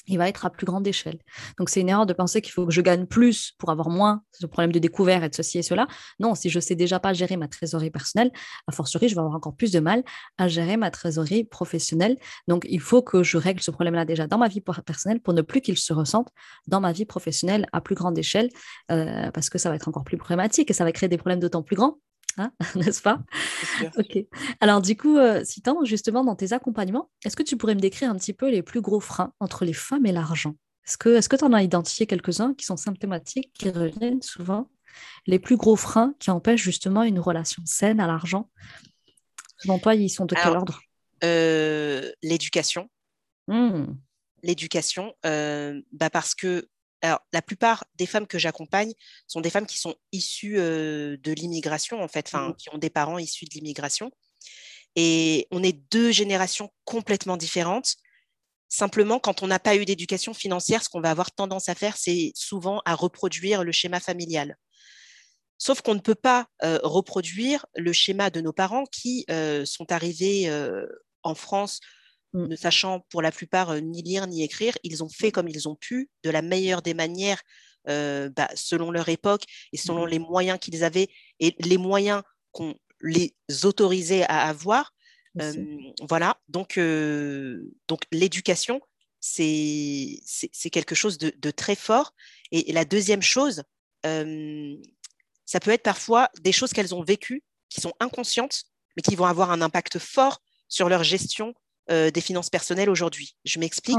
[0.06, 1.18] il va être à plus grande échelle.
[1.58, 4.22] Donc c'est une erreur de penser qu'il faut que je gagne plus pour avoir moins
[4.32, 5.86] ce problème de découvert et de ceci et cela.
[6.18, 8.30] Non, si je sais déjà pas gérer ma trésorerie personnelle,
[8.66, 10.02] a fortiori, je vais avoir encore plus de mal
[10.38, 12.16] à gérer ma trésorerie professionnelle.
[12.48, 15.42] Donc il faut que je règle ce problème-là déjà dans ma vie personnelle pour ne
[15.42, 16.28] plus qu'il se ressente
[16.66, 18.50] dans ma vie professionnelle à plus grande échelle,
[18.90, 21.40] euh, parce que ça va être encore plus problématique et ça va créer des problèmes
[21.40, 21.98] d'autant plus grands
[22.40, 23.20] Hein, n'est-ce pas?
[23.96, 24.18] Ok.
[24.61, 28.11] Alors du coup, euh, Citant, justement, dans tes accompagnements, est-ce que tu pourrais me décrire
[28.11, 30.55] un petit peu les plus gros freins entre les femmes et l'argent?
[30.87, 34.68] Est-ce que tu en as identifié quelques-uns qui sont symptomatiques, qui reviennent souvent?
[35.26, 38.50] Les plus gros freins qui empêchent justement une relation saine à l'argent?
[39.59, 40.81] Selon toi, ils sont de quel ordre?
[41.22, 42.88] euh, L'éducation.
[43.46, 43.85] Mmh.
[44.42, 46.66] L'éducation, euh, bah parce que
[47.02, 48.92] alors, la plupart des femmes que j'accompagne
[49.26, 52.56] sont des femmes qui sont issues euh, de l'immigration, en fait, enfin, mmh.
[52.56, 54.10] qui ont des parents issus de l'immigration.
[54.96, 57.94] Et on est deux générations complètement différentes.
[58.68, 61.96] Simplement, quand on n'a pas eu d'éducation financière, ce qu'on va avoir tendance à faire,
[61.96, 64.56] c'est souvent à reproduire le schéma familial.
[65.58, 69.90] Sauf qu'on ne peut pas euh, reproduire le schéma de nos parents qui euh, sont
[69.92, 70.50] arrivés
[71.22, 71.80] en France.
[72.34, 74.76] Ne sachant pour la plupart ni lire ni écrire.
[74.82, 77.42] Ils ont fait comme ils ont pu, de la meilleure des manières,
[77.86, 80.08] bah, selon leur époque et selon mm.
[80.08, 81.08] les moyens qu'ils avaient
[81.40, 84.92] et les moyens qu'on les autorisait à avoir
[86.08, 86.78] voilà, donc,
[87.88, 88.80] donc l'éducation,
[89.20, 90.20] c'est
[90.72, 92.14] quelque chose de, très fort.
[92.52, 93.62] Et, la deuxième chose,
[94.02, 98.64] ça peut être parfois des choses qu'elles ont vécues, qui sont inconscientes,
[98.96, 101.54] mais qui vont avoir un impact fort sur leur gestion
[101.90, 103.37] des finances personnelles aujourd'hui.
[103.44, 103.98] Je m'explique.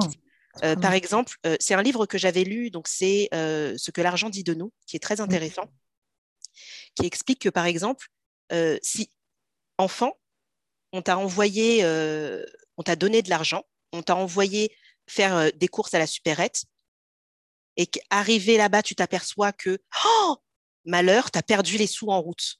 [0.63, 4.43] Oh, par exemple, c'est un livre que j'avais lu, donc c'est Ce que l'argent dit
[4.43, 5.69] de nous, qui est très intéressant,
[6.95, 8.07] qui explique que, par exemple,
[8.81, 9.11] si
[9.77, 10.17] enfant,
[10.93, 12.45] on t'a envoyé, euh,
[12.77, 14.75] on t'a donné de l'argent, on t'a envoyé
[15.07, 16.65] faire euh, des courses à la supérette,
[17.77, 20.37] et qu'arrivé là-bas, tu t'aperçois que, oh,
[20.85, 22.57] malheur, tu as perdu les sous en route.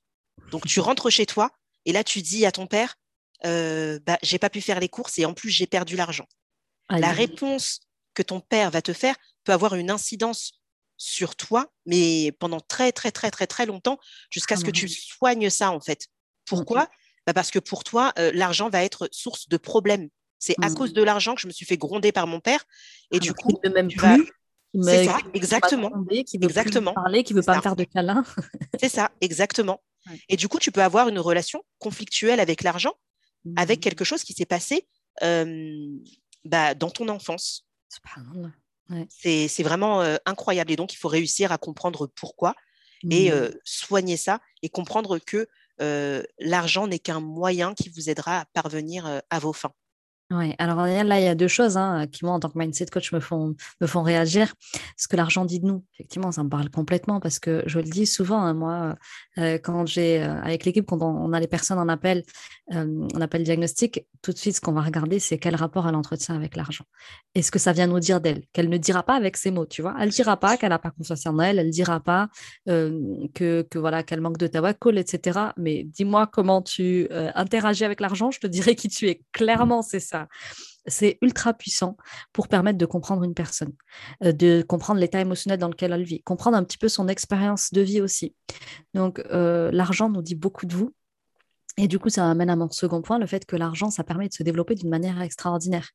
[0.51, 1.51] Donc tu rentres chez toi,
[1.85, 2.95] et là tu dis à ton père,
[3.45, 6.27] euh, bah, j'ai pas pu faire les courses et en plus j'ai perdu l'argent.
[6.89, 7.79] La réponse
[8.13, 10.61] que ton père va te faire peut avoir une incidence
[10.97, 13.97] sur toi, mais pendant très très très très très longtemps,
[14.29, 16.07] jusqu'à ce que tu soignes ça en fait.
[16.45, 16.89] Pourquoi?
[17.25, 20.09] Bah, parce que pour toi, euh, l'argent va être source de problèmes.
[20.39, 20.93] C'est à cause mmh.
[20.93, 22.63] de l'argent que je me suis fait gronder par mon père.
[23.11, 24.31] Et ah, du coup, ne même plus.
[24.83, 25.91] C'est ça, exactement.
[26.25, 26.93] qui veut exactement.
[26.93, 28.23] parler, qui veut pas me faire de câlin.
[28.79, 29.83] c'est ça, exactement.
[30.29, 32.93] Et du coup, tu peux avoir une relation conflictuelle avec l'argent,
[33.55, 33.81] avec mmh.
[33.81, 34.87] quelque chose qui s'est passé
[35.21, 37.67] bah, dans ton enfance.
[39.09, 40.71] C'est vraiment incroyable.
[40.71, 42.55] Et donc, il faut réussir à comprendre pourquoi
[43.09, 43.51] et mmh.
[43.63, 45.47] soigner ça et comprendre que
[46.39, 49.73] l'argent n'est qu'un moyen qui vous aidera à parvenir à vos fins.
[50.33, 52.85] Oui, alors là, il y a deux choses hein, qui, moi, en tant que mindset
[52.85, 54.53] coach, me font, me font réagir.
[54.95, 57.83] Ce que l'argent dit de nous, effectivement, ça me parle complètement parce que je le
[57.83, 58.95] dis souvent, hein, moi,
[59.39, 62.23] euh, quand j'ai, euh, avec l'équipe, quand on, a les personnes en appel,
[62.73, 65.95] euh, en appel diagnostic, tout de suite, ce qu'on va regarder, c'est quel rapport elle
[65.95, 66.85] entretient avec l'argent.
[67.35, 69.65] Et ce que ça vient nous dire d'elle, qu'elle ne dira pas avec ses mots,
[69.65, 69.95] tu vois?
[69.99, 72.29] Elle ne dira pas qu'elle n'a pas confiance en elle, elle ne dira pas
[72.67, 75.39] que, que, voilà, qu'elle manque de tabac, etc.
[75.57, 79.21] Mais dis-moi comment tu interagis avec l'argent, je te dirai qui tu es.
[79.33, 80.20] Clairement, c'est ça
[80.85, 81.97] c'est ultra puissant
[82.33, 83.73] pour permettre de comprendre une personne,
[84.23, 87.71] euh, de comprendre l'état émotionnel dans lequel elle vit, comprendre un petit peu son expérience
[87.71, 88.35] de vie aussi.
[88.93, 90.93] Donc, euh, l'argent nous dit beaucoup de vous.
[91.77, 94.27] Et du coup, ça amène à mon second point, le fait que l'argent, ça permet
[94.27, 95.89] de se développer d'une manière extraordinaire.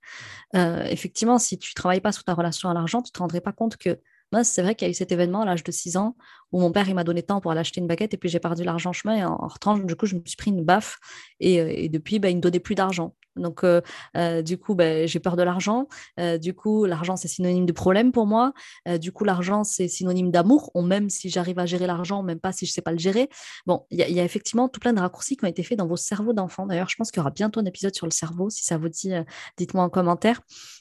[0.55, 3.19] Euh, effectivement, si tu ne travailles pas sur ta relation à l'argent, tu ne te
[3.19, 4.01] rendrais pas compte que
[4.43, 6.17] c'est vrai qu'il y a eu cet événement à l'âge de 6 ans
[6.53, 8.65] où mon père m'a donné temps pour aller acheter une baguette et puis j'ai perdu
[8.65, 10.99] l'argent en chemin et en, en du coup, je me suis pris une baffe
[11.41, 13.15] et, depuis, bah, il ne donnait plus d'argent.
[13.37, 13.81] Donc, euh,
[14.17, 15.89] euh, du coup, ben, j'ai peur de l'argent.
[16.19, 18.53] Euh, du coup, l'argent, c'est synonyme de problème pour moi.
[19.01, 22.67] du coup, l'argent, c'est synonyme d'amour, même si j'arrive à gérer l'argent, même pas si
[22.67, 23.29] je ne sais pas le gérer.
[23.67, 25.97] Bon, il y, a effectivement tout plein de raccourcis qui ont été faits dans vos
[25.97, 26.67] cerveaux d'enfants.
[26.67, 28.51] D'ailleurs, je pense qu'il y aura bientôt un épisode sur le cerveau.
[28.51, 29.13] Si ça vous dit,
[29.57, 30.41] dites-moi en commentaire.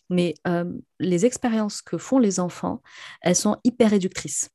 [0.10, 0.36] Mais
[1.00, 2.82] les expériences que font les enfants,
[3.22, 4.50] elles sont hyper réductrices.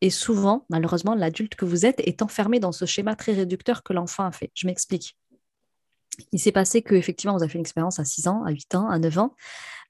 [0.00, 3.92] Et souvent, malheureusement, l'adulte que vous êtes est enfermé dans ce schéma très réducteur que
[3.92, 4.50] l'enfant a fait.
[4.54, 5.16] Je m'explique
[6.32, 8.88] il s'est passé qu'effectivement, vous avez fait une expérience à 6 ans, à 8 ans,
[8.88, 9.34] à 9 ans,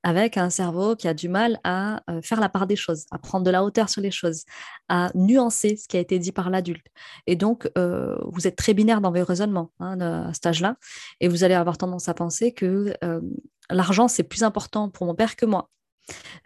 [0.02, 3.18] avec un cerveau qui a du mal à euh, faire la part des choses, à
[3.18, 4.44] prendre de la hauteur sur les choses,
[4.88, 6.86] à nuancer ce qui a été dit par l'adulte.
[7.26, 10.76] Et donc, euh, vous êtes très binaire dans vos raisonnements hein, à cet âge-là,
[11.20, 13.20] et vous allez avoir tendance à penser que euh,
[13.68, 15.68] l'argent, c'est plus important pour mon père que moi.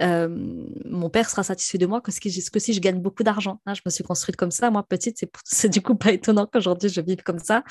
[0.00, 3.60] Mon père sera satisfait de moi que, si je gagne beaucoup d'argent.
[3.66, 3.74] Hein.
[3.74, 4.70] je me suis construite comme ça.
[4.70, 7.64] Moi, petite, c'est du coup pas étonnant qu'aujourd'hui je vive comme ça.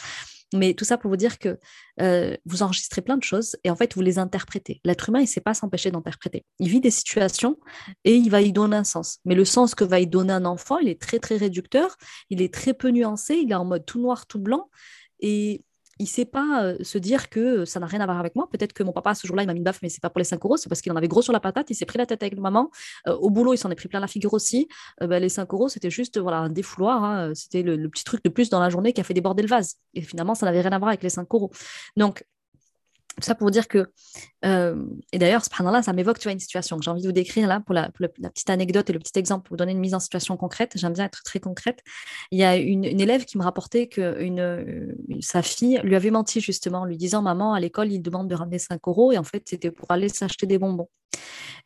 [0.53, 1.60] Mais tout ça pour vous dire que
[1.99, 4.82] euh, vous enregistrez plein de choses et en fait, vous les interprétez.
[4.84, 6.45] L'être humain, il ne sait pas s'empêcher d'interpréter.
[6.60, 7.58] Il vit des situations
[8.03, 9.19] et il va y donner un sens.
[9.25, 11.97] Mais le sens que va y donner un enfant, il est très, très réducteur,
[12.29, 14.69] il est très peu nuancé, il est en mode tout noir, tout blanc.
[15.19, 15.63] Et
[15.99, 18.49] il sait pas euh, se dire que ça n'a rien à voir avec moi.
[18.49, 20.19] Peut-être que mon papa, ce jour-là, il m'a mis une baffe, mais c'est pas pour
[20.19, 21.97] les 5 euros, c'est parce qu'il en avait gros sur la patate, il s'est pris
[21.97, 22.71] la tête avec maman.
[23.08, 24.67] Euh, au boulot, il s'en est pris plein la figure aussi.
[25.01, 27.03] Euh, ben, les 5 euros, c'était juste voilà, un défouloir.
[27.03, 27.32] Hein.
[27.36, 29.75] C'était le, petit truc de plus dans la journée qui a fait déborder le vase.
[29.93, 31.51] Et finalement, ça n'avait rien à voir avec les 5 euros.
[31.95, 32.23] Donc,
[33.19, 33.91] ça pour dire que,
[34.45, 34.75] euh,
[35.12, 37.47] et d'ailleurs, là ça m'évoque tu vois, une situation que j'ai envie de vous décrire
[37.47, 39.99] là pour la, petite anecdote et le petit exemple pour vous donner une mise en
[39.99, 40.73] situation concrète.
[40.75, 41.79] J'aime bien être très concrète.
[42.32, 46.41] Il y a une, élève qui me rapportait que une, sa fille lui avait menti
[46.41, 49.23] justement en lui disant Maman, à l'école, il demande de ramener 5 euros et en
[49.23, 50.89] fait, c'était pour aller s'acheter des bonbons.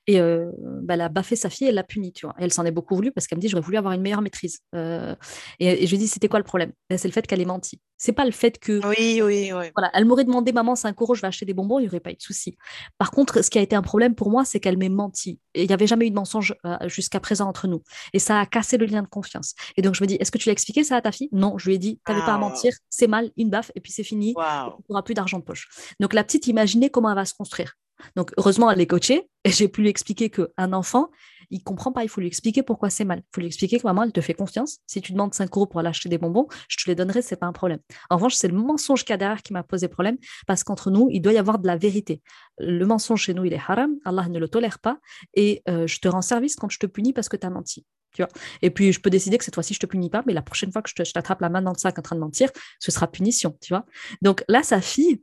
[0.10, 0.50] Et euh,
[0.84, 2.34] bah, elle a baffé sa fille, elle l'a punie, tu vois.
[2.40, 4.22] Et elle s'en est beaucoup voulu parce qu'elle me dit j'aurais voulu avoir une meilleure
[4.22, 4.60] maîtrise.
[4.74, 5.16] Euh,
[5.60, 6.72] et, je lui dis c'était quoi le problème?
[6.90, 7.82] Ben, C'est le fait qu'elle ait menti.
[7.98, 8.80] C'est pas le fait que.
[8.88, 9.66] Oui, oui, oui.
[9.76, 12.00] Voilà, elle m'aurait demandé maman 5 euros, je vais acheter des bonbons, il n'y aurait
[12.00, 12.58] pas eu de souci.
[12.98, 15.40] Par contre, ce qui a été un problème pour moi, c'est qu'elle m'ait menti.
[15.54, 17.82] Et il n'y avait jamais eu de mensonge euh, jusqu'à présent entre nous.
[18.14, 19.56] Et ça a cassé le lien de confiance.
[19.76, 21.30] Et donc je me dis est-ce que tu l'as expliqué ça à ta fille?
[21.32, 23.92] Non, je lui ai dit t'avais pas à mentir, c'est mal, une baffe, et puis
[23.92, 24.34] c'est fini.
[24.36, 24.76] Wow.
[24.78, 25.68] Tu n'auras plus d'argent de poche.
[26.00, 27.74] Donc la petite, imaginez comment elle va se construire.
[28.16, 31.10] Donc, heureusement, elle est coachée et j'ai pu lui expliquer qu'un enfant,
[31.50, 32.04] il comprend pas.
[32.04, 33.20] Il faut lui expliquer pourquoi c'est mal.
[33.20, 34.80] Il faut lui expliquer que maman, elle te fait confiance.
[34.88, 37.36] Si tu demandes 5 euros pour aller acheter des bonbons, je te les donnerai, c'est
[37.36, 37.80] pas un problème.
[38.10, 40.92] En revanche, c'est le mensonge qu'il y a derrière qui m'a posé problème parce qu'entre
[40.92, 42.22] nous, il doit y avoir de la vérité.
[42.58, 43.96] Le mensonge chez nous, il est haram.
[44.06, 45.00] Allah ne le tolère pas
[45.34, 47.86] et euh, je te rends service quand je te punis parce que tu as menti.
[48.14, 48.30] Tu vois?
[48.62, 50.72] Et puis, je peux décider que cette fois-ci, je te punis pas, mais la prochaine
[50.72, 53.08] fois que je t'attrape la main dans le sac en train de mentir, ce sera
[53.08, 53.58] punition.
[53.62, 53.86] Tu vois?
[54.22, 55.22] Donc là, sa fille,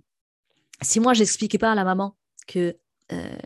[0.81, 2.77] si moi, j'expliquais pas à la maman que
[3.13, 3.37] euh,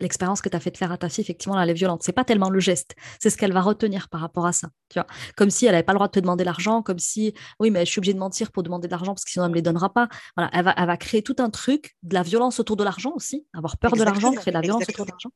[0.00, 2.02] l'expérience que tu as fait de faire à ta fille, effectivement, elle est violente.
[2.02, 4.68] C'est pas tellement le geste, c'est ce qu'elle va retenir par rapport à ça.
[4.88, 5.06] Tu vois
[5.36, 7.84] comme si elle n'avait pas le droit de te demander l'argent, comme si, oui, mais
[7.84, 9.62] je suis obligée de mentir pour demander de l'argent parce que sinon elle me les
[9.62, 10.08] donnera pas.
[10.36, 13.12] Voilà, elle va, elle va créer tout un truc, de la violence autour de l'argent
[13.14, 15.30] aussi, avoir peur de l'argent, créer de la violence autour de l'argent.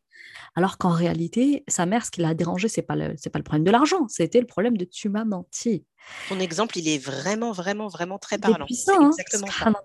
[0.54, 3.44] Alors qu'en réalité, sa mère, ce qui l'a dérangé, c'est pas le, c'est pas le
[3.44, 5.84] problème de l'argent, c'était le problème de tu m'as menti.
[6.28, 8.66] Ton exemple, il est vraiment, vraiment, vraiment très parlant.
[8.66, 9.76] Puissant, hein, exactement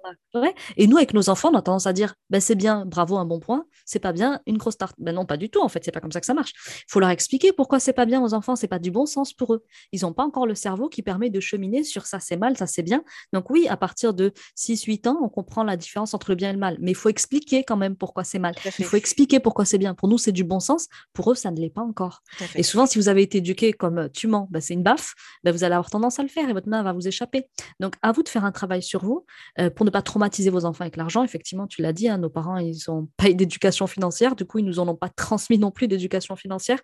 [0.75, 3.25] Et nous, avec nos enfants, on a tendance à dire ben, c'est bien, bravo, un
[3.25, 4.95] bon point, c'est pas bien, une grosse tarte.
[4.97, 6.53] Ben non, pas du tout, en fait, c'est pas comme ça que ça marche.
[6.87, 9.33] Il faut leur expliquer pourquoi c'est pas bien aux enfants, c'est pas du bon sens
[9.33, 9.63] pour eux.
[9.91, 12.67] Ils n'ont pas encore le cerveau qui permet de cheminer sur ça, c'est mal, ça,
[12.67, 13.03] c'est bien.
[13.33, 16.53] Donc, oui, à partir de 6-8 ans, on comprend la différence entre le bien et
[16.53, 16.77] le mal.
[16.79, 18.55] Mais il faut expliquer quand même pourquoi c'est mal.
[18.79, 19.93] Il faut expliquer pourquoi c'est bien.
[19.93, 20.87] Pour nous, c'est du bon sens.
[21.13, 22.21] Pour eux, ça ne l'est pas encore.
[22.55, 25.51] Et souvent, si vous avez été éduqué comme tu mens, ben, c'est une baffe, ben,
[25.51, 27.49] vous allez avoir tendance à le faire et votre main va vous échapper.
[27.79, 29.25] Donc, à vous de faire un travail sur vous
[29.59, 31.23] euh, pour ne pas traumatiser vos enfants avec l'argent.
[31.23, 34.35] Effectivement, tu l'as dit, hein, nos parents, ils n'ont pas eu d'éducation financière.
[34.35, 36.79] Du coup, ils nous en ont pas transmis non plus d'éducation financière.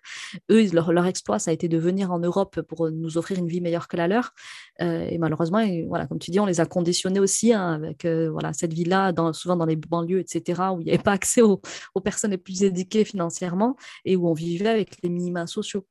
[0.50, 3.60] Eux, leur, exploit, ça a été de venir en Europe pour nous offrir une vie
[3.60, 4.32] meilleure que la leur.
[4.80, 8.30] Euh, et malheureusement, voilà, comme tu dis, on les a conditionnés aussi hein, avec euh,
[8.30, 11.60] voilà, cette vie-là, souvent dans les banlieues, etc., où il n'y avait pas accès aux,
[11.94, 15.86] aux personnes les plus éduquées financièrement et où on vivait avec les minima sociaux.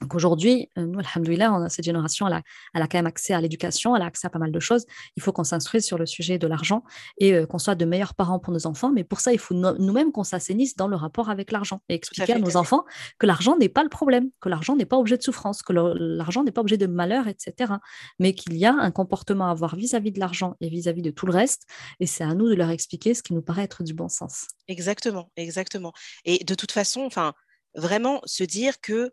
[0.00, 2.42] Donc aujourd'hui, euh, nous, alhamdoulilah, cette génération, elle a,
[2.74, 4.86] elle a quand même accès à l'éducation, elle a accès à pas mal de choses.
[5.16, 6.84] Il faut qu'on s'instruise sur le sujet de l'argent
[7.18, 8.92] et euh, qu'on soit de meilleurs parents pour nos enfants.
[8.92, 12.34] Mais pour ça, il faut nous-mêmes qu'on s'assainisse dans le rapport avec l'argent et expliquer
[12.34, 12.84] à, nos enfants
[13.18, 16.44] que l'argent n'est pas le problème, que l'argent n'est pas objet de souffrance, que l'argent
[16.44, 17.72] n'est pas objet de malheur, etc.
[18.18, 21.26] Mais qu'il y a un comportement à avoir vis-à-vis de l'argent et vis-à-vis de tout
[21.26, 21.66] le reste.
[21.98, 24.48] Et c'est à nous de leur expliquer ce qui nous paraît être du bon sens.
[24.68, 25.92] Exactement, exactement.
[26.24, 27.34] Et de toute façon, enfin,
[27.74, 29.12] vraiment se dire que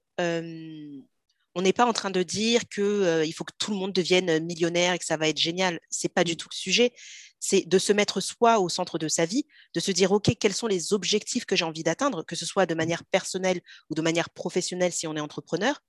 [1.57, 4.43] on n'est pas en train de dire que il faut que tout le monde devienne
[4.43, 5.79] millionnaire et que ça va être génial.
[5.89, 6.37] C'est pas du mmh.
[6.37, 6.93] tout le sujet.
[7.39, 10.53] C'est de se mettre soi au centre de sa vie, de se dire ok quels
[10.53, 14.01] sont les objectifs que j'ai envie d'atteindre, que ce soit de manière personnelle ou de
[14.01, 15.79] manière professionnelle si on est entrepreneur,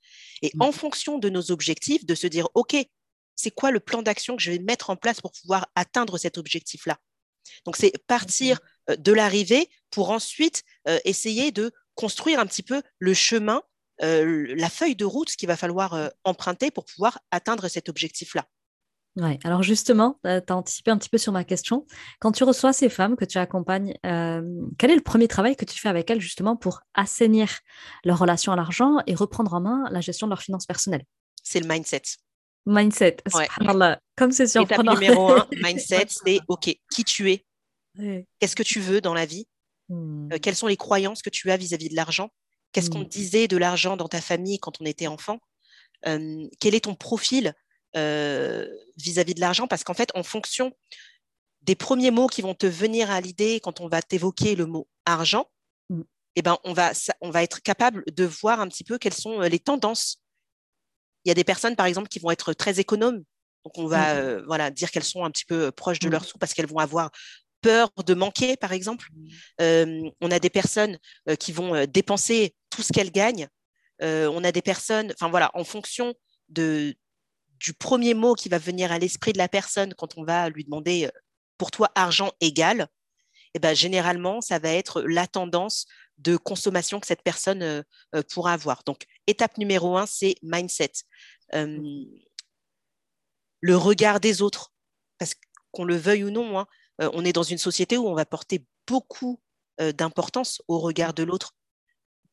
[0.42, 0.62] et mmh.
[0.62, 2.76] en fonction de nos objectifs, de se dire ok
[3.36, 6.38] c'est quoi le plan d'action que je vais mettre en place pour pouvoir atteindre cet
[6.38, 6.98] objectif là.
[7.64, 8.94] Donc c'est partir mmh.
[8.96, 10.62] de l'arrivée pour ensuite
[11.04, 13.62] essayer de construire un petit peu le chemin,
[14.02, 18.44] euh, la feuille de route qu'il va falloir euh, emprunter pour pouvoir atteindre cet objectif-là.
[19.16, 21.86] Ouais, alors justement, tu as anticipé un petit peu sur ma question.
[22.20, 24.42] Quand tu reçois ces femmes que tu accompagnes, euh,
[24.78, 27.48] quel est le premier travail que tu fais avec elles justement pour assainir
[28.04, 31.04] leur relation à l'argent et reprendre en main la gestion de leurs finances personnelles?
[31.42, 32.02] C'est le mindset.
[32.66, 33.18] Mindset,
[34.16, 34.92] comme c'est surprenant.
[34.92, 37.46] Étape numéro un, mindset, c'est OK, qui tu es?
[38.38, 39.46] Qu'est-ce que tu veux dans la vie?
[39.88, 40.32] Mmh.
[40.32, 42.30] Euh, quelles sont les croyances que tu as vis-à-vis de l'argent?
[42.72, 43.08] Qu'est-ce qu'on mmh.
[43.08, 45.38] disait de l'argent dans ta famille quand on était enfant?
[46.04, 47.52] Quel est ton profil
[47.96, 49.66] euh, vis-à-vis de l'argent?
[49.66, 50.72] Parce qu'en fait, en fonction
[51.62, 54.88] des premiers mots qui vont te venir à l'idée quand on va t'évoquer le mot
[55.04, 55.50] argent,
[55.88, 56.02] mmh.
[56.36, 59.40] eh ben, on, va, on va être capable de voir un petit peu quelles sont
[59.40, 60.22] euh, les tendances.
[61.24, 63.24] Il y a des personnes, par exemple, qui vont être très économes.
[63.64, 66.54] Donc, on va voilà, dire qu'elles sont un petit peu proches de leur sous parce
[66.54, 67.10] qu'elles vont avoir
[67.66, 69.08] peur de manquer, par exemple.
[69.58, 70.10] Mmh.
[70.20, 70.98] on a des personnes
[71.40, 73.48] qui vont dépenser tout ce qu'elles gagnent.
[74.00, 76.14] on a des personnes, enfin voilà, en fonction
[76.48, 76.94] du
[77.78, 81.10] premier mot qui va venir à l'esprit de la personne quand on va lui demander
[81.58, 82.86] pour toi argent égal,
[83.54, 85.86] eh ben, généralement, ça va être la tendance
[86.18, 87.82] de consommation que cette personne
[88.30, 88.82] pourra avoir.
[88.84, 90.92] Donc, étape numéro un, c'est mindset.
[93.60, 94.72] Le regard des autres,
[95.18, 95.34] parce
[95.72, 98.24] qu'on le veuille ou non, hein, euh, on est dans une société où on va
[98.24, 99.40] porter beaucoup
[99.80, 101.52] euh, d'importance au regard de l'autre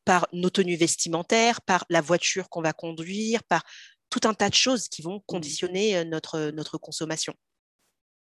[0.06, 3.62] par nos tenues vestimentaires, par la voiture qu'on va conduire, par
[4.08, 7.34] tout un tas de choses qui vont conditionner euh, notre, notre consommation.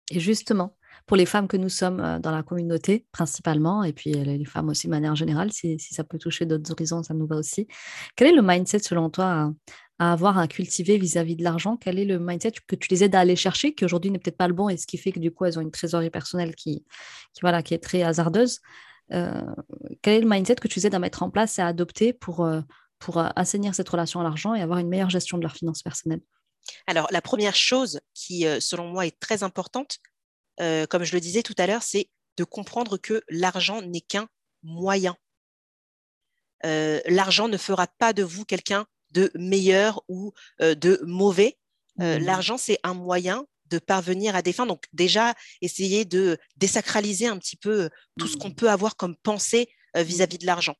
[0.10, 0.76] Et justement,
[1.06, 4.88] pour les femmes que nous sommes dans la communauté principalement, et puis les femmes aussi
[4.88, 7.68] de manière générale, si, ça peut toucher d'autres horizons, ça nous va aussi.
[8.18, 9.54] Quel est le mindset selon toi
[10.10, 11.78] avoir, à cultiver vis-à-vis de l'argent?
[11.78, 14.38] Quel est le mindset que tu les aides à aller chercher, qui aujourd'hui n'est peut-être
[14.38, 16.56] pas le bon, et ce qui fait que du coup, elles ont une trésorerie personnelle
[16.56, 16.84] qui,
[17.34, 18.62] qui, voilà, qui est très hasardeuse
[19.10, 22.14] Quel est le mindset que tu les aides à mettre en place et à adopter
[22.14, 22.50] pour,
[22.98, 26.22] pour assainir cette relation à l'argent et avoir une meilleure gestion de leurs finances personnelles?
[26.88, 29.98] Alors, la première chose qui, selon moi, est très importante,
[30.58, 34.28] comme je le disais tout à l'heure, c'est de comprendre que l'argent n'est qu'un
[34.64, 35.16] moyen.
[36.64, 41.58] l'argent ne fera pas de vous quelqu'un de meilleur ou de mauvais.
[41.98, 42.18] Mmh.
[42.18, 44.66] L'argent, c'est un moyen de parvenir à des fins.
[44.66, 48.56] Donc déjà, essayer de désacraliser un petit peu tout ce qu'on mmh.
[48.56, 50.02] peut avoir comme pensée mmh.
[50.02, 50.76] vis-à-vis de l'argent.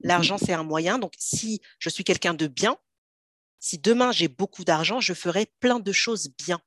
[0.00, 0.98] L'argent, c'est un moyen.
[0.98, 2.76] Donc si je suis quelqu'un de bien,
[3.60, 6.60] si demain j'ai beaucoup d'argent, je ferai plein de choses bien.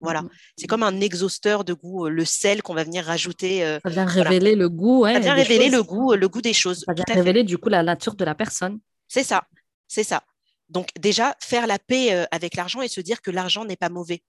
[0.00, 0.22] Voilà,
[0.56, 3.78] c'est comme un exhausteur de goût, le sel qu'on va venir rajouter.
[3.82, 5.04] ça vient révéler le goût.
[5.04, 6.84] ça vient révéler le goût, le goût des choses.
[6.86, 8.78] Ça vient révéler du coup la nature de la personne.
[9.08, 9.44] C'est ça,
[9.88, 10.22] c'est ça.
[10.68, 14.22] Donc déjà, faire la paix avec l'argent et se dire que l'argent n'est pas mauvais.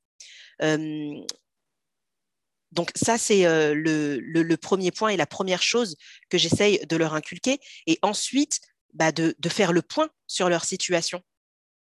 [2.72, 5.98] donc ça, c'est le, premier point et la première chose
[6.30, 7.60] que j'essaye de leur inculquer.
[7.88, 8.62] Et ensuite,
[8.94, 11.22] bah, de, faire le point sur leur situation.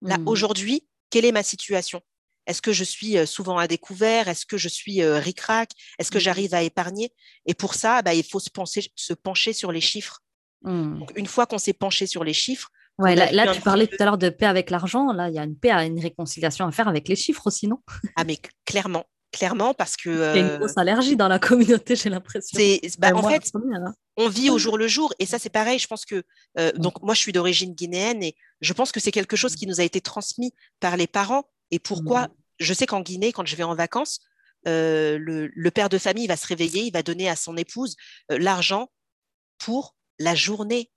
[0.02, 0.28] Là, mmh.
[0.28, 2.00] aujourd'hui, quelle est ma situation?
[2.46, 4.28] Est-ce que je suis souvent à découvert?
[4.28, 5.70] Est-ce que je suis ric-rac?
[5.98, 6.22] Est-ce que mmh.
[6.22, 7.12] j'arrive à épargner?
[7.46, 10.20] Et pour ça, bah, il faut se, penser, se pencher sur les chiffres.
[10.62, 11.04] Mmh.
[11.14, 14.18] une fois qu'on s'est penché sur les chiffres, Ouais, là, tu parlais tout à l'heure
[14.18, 15.12] de paix avec l'argent.
[15.12, 17.78] Là, il y a une paix, une réconciliation à faire avec les chiffres aussi, non?
[18.16, 20.10] Ah, mais clairement, clairement, parce que.
[20.10, 22.58] Il y a une grosse allergie dans la communauté, j'ai l'impression.
[22.98, 23.94] Bah, en fait, hein.
[24.16, 25.78] on vit au jour le jour, et ça, c'est pareil.
[25.78, 26.24] Je pense que.
[26.76, 29.80] donc, moi, je suis d'origine guinéenne, et je pense que c'est quelque chose qui nous
[29.80, 31.44] a été transmis par les parents.
[31.70, 32.28] Et pourquoi.
[32.60, 34.18] Je sais qu'en Guinée, quand je vais en vacances,
[34.64, 37.94] le, père de famille va se réveiller, il va donner à son épouse
[38.28, 38.90] l'argent
[39.58, 40.90] pour la journée.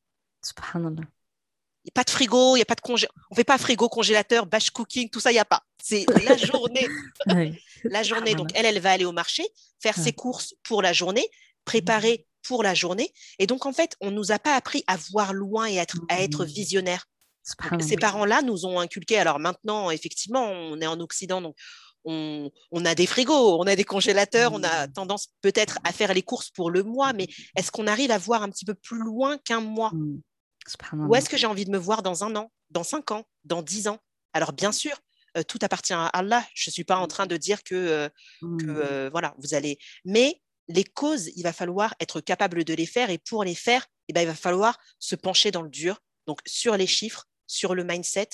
[0.43, 1.03] Subhanallah.
[1.83, 3.07] Il n'y a pas de frigo, il n'y a pas de congé.
[3.29, 5.63] On ne fait pas frigo, congélateur, batch cooking, tout ça, il n'y a pas.
[5.81, 6.87] C'est la journée.
[7.83, 8.35] La journée.
[8.35, 9.43] Donc, elle, elle va aller au marché,
[9.79, 11.27] faire ses courses pour la journée,
[11.65, 13.11] préparer pour la journée.
[13.39, 15.81] Et donc, en fait, on ne nous a pas appris à voir loin et à
[15.81, 16.47] être, à être mmh.
[16.47, 17.07] visionnaire.
[17.79, 19.17] Ces parents-là nous ont inculqué.
[19.17, 21.55] Alors maintenant, effectivement, on est en Occident, donc
[22.05, 24.93] on, on, a des frigos, on a des congélateurs, on a mmh.
[24.93, 28.43] tendance peut-être à faire les courses pour le mois, mais est-ce qu'on arrive à voir
[28.43, 29.91] un petit peu plus loin qu'un mois?
[29.93, 30.21] Mmh.
[30.93, 33.61] Où est-ce que j'ai envie de me voir dans un an, dans cinq ans, dans
[33.61, 33.99] dix ans?
[34.33, 34.97] Alors bien sûr,
[35.37, 36.45] euh, tout appartient à Allah.
[36.53, 38.09] Je ne suis pas en train de dire que, euh,
[38.41, 38.57] mmh.
[38.69, 39.77] euh, voilà, vous allez.
[40.05, 43.85] Mais les causes, il va falloir être capable de les faire et pour les faire,
[44.07, 47.75] eh ben, il va falloir se pencher dans le dur, donc sur les chiffres, sur
[47.75, 48.29] le mindset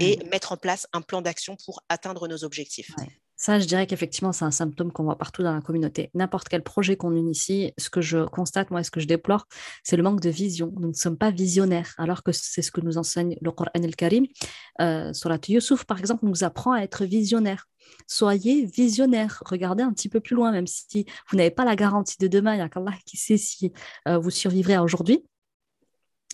[0.00, 0.28] et mmh.
[0.28, 2.90] mettre en place un plan d'action pour atteindre nos objectifs.
[3.36, 6.10] Ça, je dirais qu'effectivement, c'est un symptôme qu'on voit partout dans la communauté.
[6.14, 9.46] N'importe quel projet qu'on initie, ce que je constate, moi, et ce que je déplore,
[9.82, 10.72] c'est le manque de vision.
[10.78, 14.26] Nous ne sommes pas visionnaires, alors que c'est ce que nous enseigne le Coran el-Karim.
[14.80, 17.66] Euh, Surat Yusuf, par exemple, nous apprend à être visionnaire.
[18.06, 19.42] Soyez visionnaire.
[19.44, 22.54] Regardez un petit peu plus loin, même si vous n'avez pas la garantie de demain.
[22.54, 23.72] Il n'y a qu'Allah qui sait si
[24.08, 25.24] euh, vous survivrez à aujourd'hui.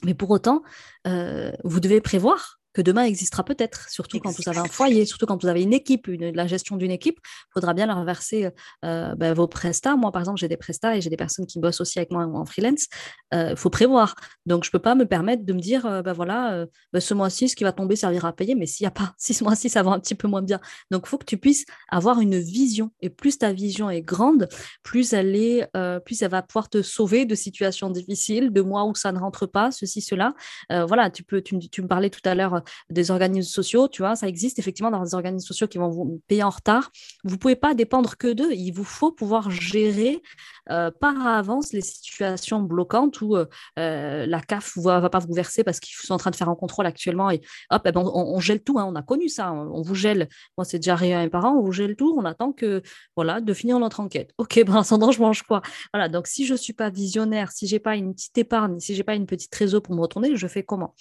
[0.04, 0.62] Mais pour autant,
[1.06, 5.26] euh, vous devez prévoir que demain existera peut-être, surtout quand vous avez un foyer, surtout
[5.26, 8.50] quand vous avez une équipe, la gestion d'une équipe, il faudra bien leur verser
[8.84, 9.96] euh, ben, vos prestats.
[9.96, 12.24] Moi, par exemple, j'ai des prestats et j'ai des personnes qui bossent aussi avec moi
[12.24, 12.86] en freelance.
[13.32, 14.14] Il euh, faut prévoir.
[14.46, 17.14] Donc, je ne peux pas me permettre de me dire, euh, ben voilà, ben, ce
[17.14, 19.68] mois-ci, ce qui va tomber servira à payer, mais s'il n'y a pas six mois-ci,
[19.68, 20.60] ça va un petit peu moins bien.
[20.90, 22.90] Donc, il faut que tu puisses avoir une vision.
[23.00, 24.48] Et plus ta vision est grande,
[24.82, 25.68] plus elle, est,
[26.04, 29.46] plus elle va pouvoir te sauver de situations difficiles, de mois où ça ne rentre
[29.46, 30.34] pas, ceci, cela.
[30.70, 34.16] voilà, tu, peux, tu, tu me parlais tout à l'heure des organismes sociaux, tu vois,
[34.16, 36.90] ça existe effectivement dans des organismes sociaux qui vont vous payer en retard.
[37.24, 38.52] Vous pouvez pas dépendre que d'eux.
[38.52, 40.22] Il vous faut pouvoir gérer
[40.70, 43.46] euh, par avance les situations bloquantes où euh,
[43.78, 46.48] euh, la CAF ne va, pas vous verser parce qu'ils sont en train de faire
[46.48, 48.78] un contrôle actuellement et hop, eh ben, on, gèle tout.
[48.78, 48.86] Hein.
[48.88, 49.52] on a connu ça.
[49.52, 50.28] On, vous gèle.
[50.56, 51.56] Moi, c'est déjà rien à mes parents.
[51.56, 52.14] On vous gèle tout.
[52.16, 52.82] On attend que,
[53.16, 54.32] voilà, de finir notre enquête.
[54.38, 55.62] Ok, ben, en je mange quoi?
[55.92, 56.08] Voilà.
[56.08, 59.14] Donc, si je suis pas visionnaire, si j'ai pas une petite épargne, si j'ai pas
[59.14, 60.94] une petite réseau pour me retourner, je fais comment?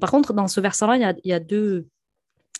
[0.00, 1.88] Par contre, dans ce versant-là, il y a, deux,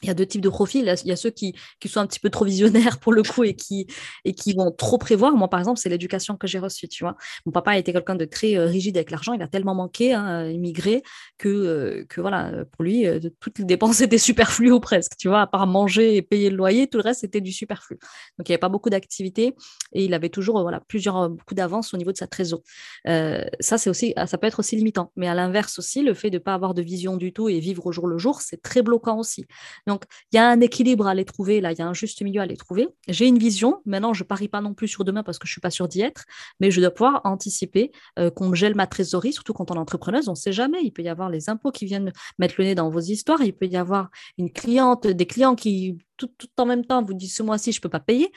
[0.03, 0.83] il y a deux types de profils.
[1.05, 3.45] Il y a ceux qui, qui, sont un petit peu trop visionnaires pour le coup
[3.45, 3.87] et qui,
[4.25, 5.35] et qui vont trop prévoir.
[5.37, 6.89] Moi, par exemple, c'est l'éducation que j'ai reçue.
[6.89, 7.17] Tu vois.
[7.47, 9.33] Mon papa été quelqu'un de très euh, rigide avec l'argent.
[9.33, 11.03] Il a tellement manqué, hein, immigré,
[11.39, 15.13] que, euh, que voilà, pour lui, euh, toutes les dépenses étaient superflues ou presque.
[15.17, 17.97] Tu vois, à part manger et payer le loyer, tout le reste, c'était du superflu.
[18.39, 19.55] Donc, il n'y avait pas beaucoup d'activités
[19.93, 22.61] et il avait toujours voilà, plusieurs, beaucoup d'avance au niveau de sa trésor.
[23.07, 25.13] ça, c'est aussi, ça peut être aussi limitant.
[25.17, 27.61] Mais à l'inverse aussi, le fait de ne pas avoir de vision du tout et
[27.61, 29.47] vivre au jour le jour, c'est très bloquant aussi
[29.93, 32.23] Donc, il y a un équilibre à les trouver, là, il y a un juste
[32.23, 32.89] milieu à les trouver.
[33.09, 33.83] J'ai une vision.
[33.85, 36.01] Maintenant, je parie pas non plus sur demain parce que je suis pas sûre d'y
[36.01, 36.25] être,
[36.61, 40.29] mais je dois pouvoir anticiper euh, qu'on gèle ma trésorerie, surtout quand on est entrepreneuse,
[40.29, 40.79] on ne sait jamais.
[40.83, 43.43] Il peut y avoir les impôts qui viennent mettre le nez dans vos histoires.
[43.43, 47.15] Il peut y avoir une cliente, des clients qui tout, tout en même temps vous
[47.15, 48.33] disent ce mois-ci, je ne peux pas payer.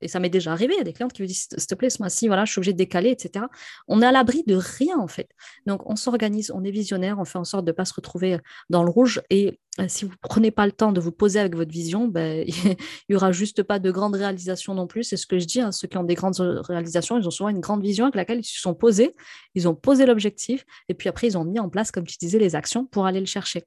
[0.00, 1.74] Et ça m'est déjà arrivé, il y a des clientes qui me disent s'il te
[1.74, 3.46] plaît, ce mois-ci, voilà, je suis obligée de décaler, etc.
[3.88, 5.28] On est à l'abri de rien, en fait.
[5.64, 8.34] Donc, on s'organise, on est visionnaire, on fait en sorte de ne pas se retrouver
[8.34, 8.38] euh,
[8.68, 9.22] dans le rouge.
[9.30, 12.08] Et euh, si vous ne prenez pas le temps de vous poser avec votre vision,
[12.08, 12.76] ben, il
[13.08, 15.04] n'y aura juste pas de grandes réalisations non plus.
[15.04, 17.48] C'est ce que je dis, hein, ceux qui ont des grandes réalisations, ils ont souvent
[17.48, 19.14] une grande vision avec laquelle ils se sont posés,
[19.54, 22.38] ils ont posé l'objectif, et puis après, ils ont mis en place, comme tu disais,
[22.38, 23.64] les actions pour aller le chercher.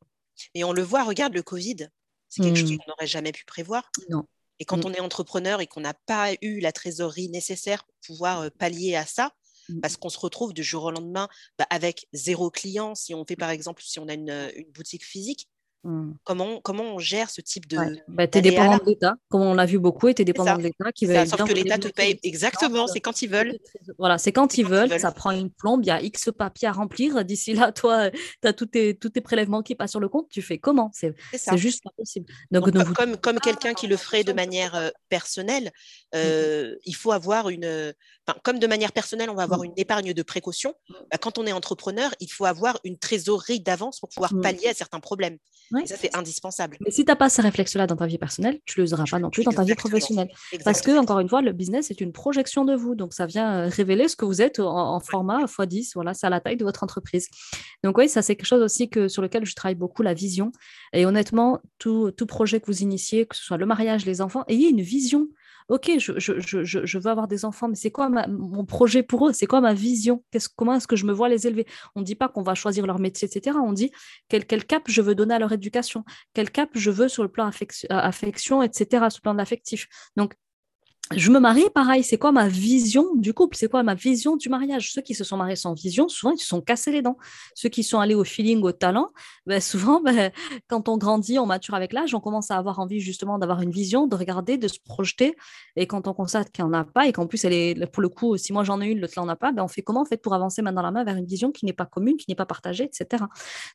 [0.53, 1.89] Et on le voit, regarde le Covid.
[2.29, 2.77] C'est quelque chose mmh.
[2.77, 3.89] qu'on n'aurait jamais pu prévoir.
[4.09, 4.25] Non.
[4.59, 4.87] Et quand mmh.
[4.87, 9.05] on est entrepreneur et qu'on n'a pas eu la trésorerie nécessaire pour pouvoir pallier à
[9.05, 9.31] ça,
[9.69, 9.79] mmh.
[9.79, 13.35] parce qu'on se retrouve du jour au lendemain bah, avec zéro client, si on fait
[13.35, 15.47] par exemple, si on a une boutique physique,
[15.83, 16.11] Mmh.
[16.25, 17.77] Comment, comment on gère ce type de.
[18.09, 20.57] Bah, tu es dépendant de l'État, comme on l'a vu beaucoup, et tu es dépendant
[20.57, 21.25] de l'État qui veut.
[21.25, 23.57] Sauf que l'État te paye exactement, c'est quand ils veulent.
[23.97, 26.73] Voilà, c'est quand, ils, veulent, ça prend une plombe, il y a X papiers à
[26.73, 27.23] remplir.
[27.29, 30.27] D'ici là, toi, tu as tous tes, tous tes prélèvements qui passent sur le compte,
[30.29, 30.91] tu fais comment?
[30.93, 31.15] C'est
[31.55, 32.25] juste pas possible.
[32.51, 35.71] Donc, comme, comme quelqu'un qui le ferait de manière personnelle,
[36.13, 37.93] mmh euh, il faut avoir une.
[38.43, 39.65] comme de manière personnelle, on va avoir mmh.
[39.65, 40.73] une épargne de précaution.
[41.11, 44.73] Bah, quand on est entrepreneur, il faut avoir une trésorerie d'avance pour pouvoir pallier à
[44.73, 45.37] certains problèmes
[45.85, 46.77] ça, c'est indispensable.
[46.81, 49.05] Mais si tu n'as pas ces réflexes-là dans ta vie personnelle, tu ne les auras
[49.09, 50.29] pas non plus dans ta vie professionnelle.
[50.63, 52.95] Parce que, encore une fois, le business est une projection de vous.
[52.95, 55.91] Donc, ça vient euh, révéler ce que vous êtes en, format x10.
[55.95, 57.27] Voilà, c'est à la taille de votre entreprise.
[57.83, 60.51] Donc, oui, ça, c'est quelque chose aussi que, sur lequel je travaille beaucoup, la vision.
[60.93, 64.43] Et honnêtement, tout, tout projet que vous initiez, que ce soit le mariage, les enfants,
[64.47, 65.27] ayez une vision
[65.69, 69.33] ok, je, veux avoir des enfants, mais c'est quoi mon projet pour eux?
[69.33, 70.23] C'est quoi ma vision?
[70.55, 71.65] Comment est-ce que je me vois les élever?
[71.95, 73.57] On ne dit pas qu'on va choisir leur métier, etc.
[73.63, 73.91] On dit
[74.27, 76.03] quel, cap je veux donner à leur éducation,
[76.33, 79.87] quel cap je veux sur le plan affection, affection etc., sur le plan de l'affectif.
[80.17, 80.33] Donc,
[81.15, 83.57] je me marie, pareil, c'est quoi ma vision du couple?
[83.57, 84.91] C'est quoi ma vision du mariage?
[84.93, 87.17] Ceux qui se sont mariés sans vision, souvent, ils se sont cassés les dents.
[87.55, 89.09] Ceux qui sont allés au feeling, au talent,
[89.47, 90.31] ben, souvent, ben,
[90.67, 93.71] quand on grandit, on mature avec l'âge, on commence à avoir envie justement d'avoir une
[93.71, 95.35] vision, de regarder, de se projeter.
[95.75, 98.09] Et quand on constate qu'il n'y en a pas, et qu'en plus, elle pour le
[98.09, 100.05] coup, si moi j'en ai une, l'autre n'en a pas, ben, on fait comment en
[100.05, 102.25] fait pour avancer main dans la main vers une vision qui n'est pas commune, qui
[102.29, 103.23] n'est pas partagée, etc.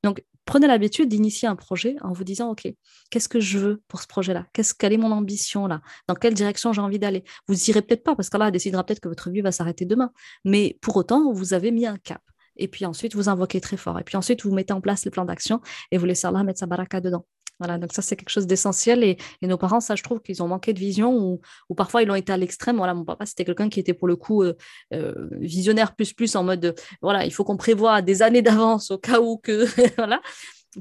[0.04, 2.68] Donc, prenez l'habitude d'initier un projet en vous disant, OK,
[3.10, 4.46] qu'est-ce que je veux pour ce projet-là?
[4.78, 7.23] Quelle est mon ambition là Dans quelle direction j'ai envie d'aller?
[7.48, 10.12] Vous irez peut-être pas parce qu'Allah décidera peut-être que votre vie va s'arrêter demain.
[10.44, 12.22] Mais pour autant, vous avez mis un cap.
[12.56, 13.98] Et puis ensuite, vous invoquez très fort.
[13.98, 15.60] Et puis ensuite, vous mettez en place le plan d'action
[15.90, 17.26] et vous laissez Allah mettre sa baraka dedans.
[17.60, 19.04] Voilà, donc ça, c'est quelque chose d'essentiel.
[19.04, 22.10] Et, nos parents, ça, je trouve qu'ils ont manqué de vision ou, ou parfois ils
[22.10, 22.76] ont été à l'extrême.
[22.76, 24.54] Voilà, mon papa, c'était quelqu'un qui était pour le coup euh,
[24.92, 28.98] euh, visionnaire plus plus en mode, voilà, il faut qu'on prévoit des années d'avance au
[28.98, 29.66] cas où que,
[29.96, 30.20] voilà.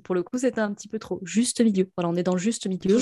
[0.04, 1.20] Pour le coup, c'était un petit peu trop.
[1.24, 1.88] Juste milieu.
[1.96, 2.98] Voilà, on est dans le juste milieu.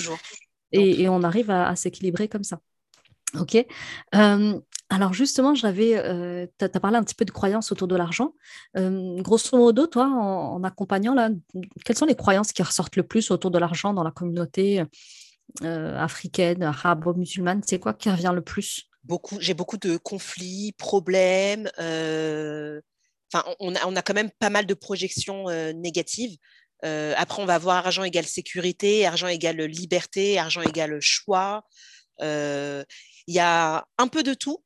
[0.74, 2.60] Et, et, on arrive à s'équilibrer comme ça.
[3.40, 3.66] Ok.
[4.12, 8.34] alors justement, j'avais, tu as, parlé un petit peu de croyances autour de l'argent.
[8.76, 11.30] grosso modo, toi, en, accompagnant, là,
[11.86, 14.84] quelles sont les croyances qui ressortent le plus autour de l'argent dans la communauté
[15.62, 17.62] africaine, arabe, musulmane?
[17.66, 18.90] C'est quoi qui revient le plus?
[19.04, 19.38] Beaucoup.
[19.40, 21.70] J'ai beaucoup de conflits, problèmes.
[23.34, 26.36] Enfin, on, a, quand même pas mal de projections négatives.
[26.84, 31.64] après, on va avoir argent égale sécurité, argent égale liberté, argent égale choix.
[33.28, 34.64] Il y a un peu de tout,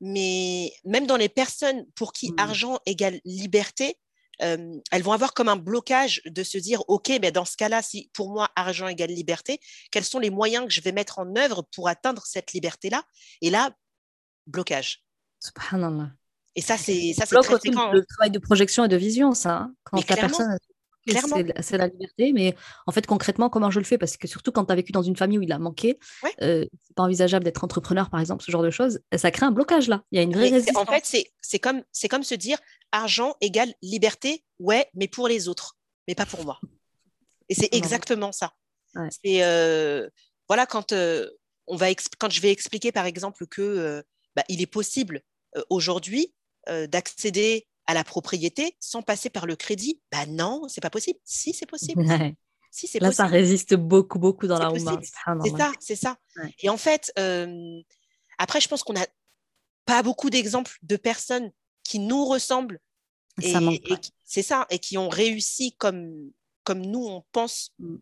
[0.00, 2.38] mais même dans les personnes pour qui mmh.
[2.38, 3.98] argent égale liberté,
[4.42, 7.82] euh, elles vont avoir comme un blocage de se dire, OK, ben dans ce cas-là,
[7.82, 11.36] si pour moi, argent égale liberté, quels sont les moyens que je vais mettre en
[11.36, 13.04] œuvre pour atteindre cette liberté-là?
[13.40, 13.70] Et là,
[14.46, 15.04] blocage.
[15.40, 16.10] Subhanallah.
[16.54, 17.92] Et ça, c'est ça, c'est très fréquent.
[17.92, 18.04] Le hein.
[18.08, 19.56] travail de projection et de vision, ça.
[19.56, 19.74] Hein.
[19.84, 20.58] Quand la personne
[21.06, 22.54] c'est la liberté, mais
[22.86, 23.98] en fait, concrètement, comment je le fais?
[23.98, 25.98] Parce que surtout quand tu as vécu dans une famille où il a manqué,
[26.42, 29.00] euh, c'est pas envisageable d'être entrepreneur, par exemple, ce genre de choses.
[29.16, 30.04] Ça crée un blocage là.
[30.12, 30.76] Il y a une vraie résistance.
[30.76, 31.04] En fait,
[31.40, 32.58] c'est comme, comme se dire
[32.92, 35.76] argent égale liberté, ouais, mais pour les autres,
[36.06, 36.60] mais pas pour moi.
[37.48, 38.52] Et c'est exactement ça.
[39.24, 40.08] C'est euh,
[40.48, 41.30] voilà quand euh,
[41.66, 41.86] on va
[42.18, 44.04] quand je vais expliquer par exemple que
[44.36, 45.22] bah, il est possible
[45.70, 46.34] aujourd'hui
[46.88, 51.18] d'accéder à la propriété sans passer par le crédit Bah non, c'est pas possible.
[51.24, 52.04] Si, c'est possible.
[52.74, 54.78] Si, c'est Là, ça résiste beaucoup, beaucoup dans la roue.
[54.78, 56.16] C'est ça, c'est ça.
[56.58, 57.82] Et en fait, euh,
[58.38, 59.06] après, je pense qu'on n'a
[59.84, 61.52] pas beaucoup d'exemples de personnes
[61.84, 62.80] qui nous ressemblent.
[64.24, 66.30] C'est ça, et qui ont réussi comme,
[66.64, 67.96] comme nous, on pense mm.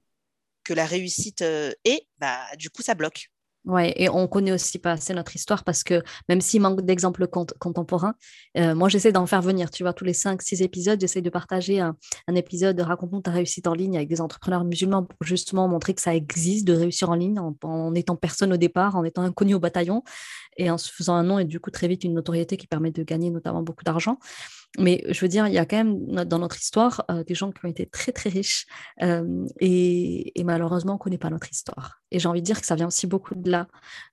[0.63, 3.33] que la réussite euh, est, bah, du coup, ça bloque.
[3.67, 7.27] Ouais, et on connaît aussi pas assez notre histoire parce que même s'il manque d'exemples
[7.27, 8.15] contemporains,
[8.57, 9.71] euh, moi j'essaie d'en faire venir.
[9.71, 11.95] Tu vois, tous les 5-6 épisodes, j'essaie de partager un,
[12.35, 16.01] épisode de Racontons ta réussite en ligne avec des entrepreneurs musulmans pour justement montrer que
[16.01, 19.53] ça existe de réussir en ligne en, en étant personne au départ, en étant inconnu
[19.53, 20.03] au bataillon
[20.57, 22.93] et en se faisant un nom et du coup très vite une notoriété qui permet
[22.93, 24.19] de gagner notamment beaucoup d'argent.
[24.79, 27.65] Mais je veux dire, il y a quand même dans notre histoire des gens qui
[27.65, 28.67] ont été très très riches
[29.61, 32.01] et, malheureusement on ne connaît pas notre histoire.
[32.13, 33.67] Et j'ai envie de dire que ça vient aussi beaucoup de là.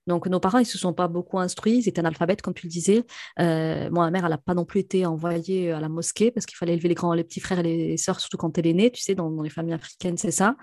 [0.08, 2.66] Donc nos parents, ils ne se sont pas beaucoup instruits, ils étaient analphabètes comme tu
[2.66, 3.04] le disais.
[3.38, 6.56] Moi, ma mère, elle n'a pas non plus été envoyée à la mosquée parce qu'il
[6.56, 8.90] fallait élever les grands, les petits frères et les sœurs, surtout quand elle est née,
[8.90, 10.56] tu sais, dans les familles africaines, c'est ça.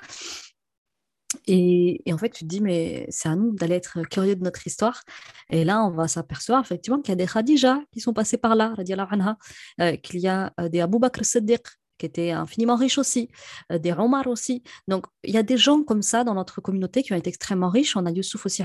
[1.47, 4.65] Et, en fait, tu te dis, mais c'est à nous d'aller être curieux de notre
[4.65, 5.01] histoire.
[5.49, 8.55] Et là, on va s'apercevoir effectivement qu'il y a des Khadija qui sont passés par
[8.55, 11.61] là, euh, qu'il y a euh, des Abu Bakr Siddiq
[11.97, 13.29] qui était infiniment riche aussi,
[13.71, 14.63] euh, des Omar aussi.
[14.87, 17.69] Donc, il y a des gens comme ça dans notre communauté qui ont été extrêmement
[17.69, 17.95] riches.
[17.95, 18.63] On a Youssouf aussi,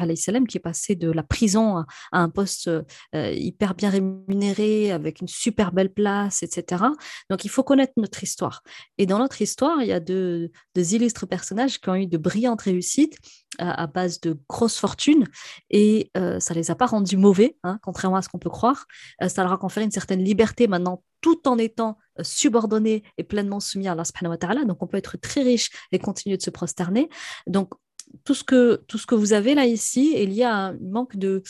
[0.48, 5.28] qui est passé de la prison à, un poste euh, hyper bien rémunéré, avec une
[5.28, 6.84] super belle place, etc.
[7.28, 8.62] Donc, il faut connaître notre histoire.
[8.98, 12.62] Et dans notre histoire, il y a deux, illustres personnages qui ont eu de brillantes
[12.62, 13.16] réussites
[13.60, 15.26] à, base de grosses fortunes
[15.70, 18.86] et euh, ça les a pas rendus mauvais, hein, contrairement à ce qu'on peut croire.
[19.26, 23.60] ça leur a conféré une certaine liberté maintenant tout en étant euh, subordonné et pleinement
[23.60, 24.64] soumis à Allah subhanahu wa ta'ala.
[24.64, 27.08] Donc, on peut être très riche et continuer de se prosterner.
[27.46, 27.74] Donc,
[28.24, 31.16] tout ce que, tout ce que vous avez là ici est lié à un manque
[31.16, 31.42] de,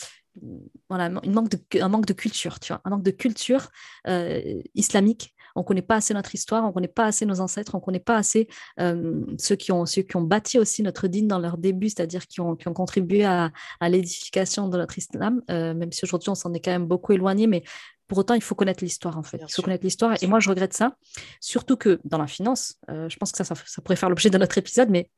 [0.89, 3.69] voilà, une manque de, un manque de culture, tu vois, un manque de culture
[4.07, 5.33] euh, islamique.
[5.55, 7.79] On ne connaît pas assez notre histoire, on ne connaît pas assez nos ancêtres, on
[7.79, 8.47] ne connaît pas assez
[8.79, 12.27] euh, ceux, qui ont, ceux qui ont bâti aussi notre dîne dans leur début, c'est-à-dire
[12.27, 16.35] qui ont, qui ont contribué à, à l'édification de notre islam, même si aujourd'hui on
[16.35, 17.63] s'en est quand même beaucoup éloigné, mais
[18.11, 19.41] pour autant, il faut connaître l'histoire, en fait.
[19.41, 20.21] il faut connaître l'histoire.
[20.21, 20.97] Et moi, je regrette ça.
[21.39, 24.41] Surtout que dans la finance, euh, je pense que ça, ça pourrait faire l'objet d'un
[24.41, 25.09] autre épisode, mais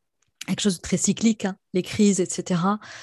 [0.46, 2.62] quelque chose de très cyclique, hein, les crises, etc.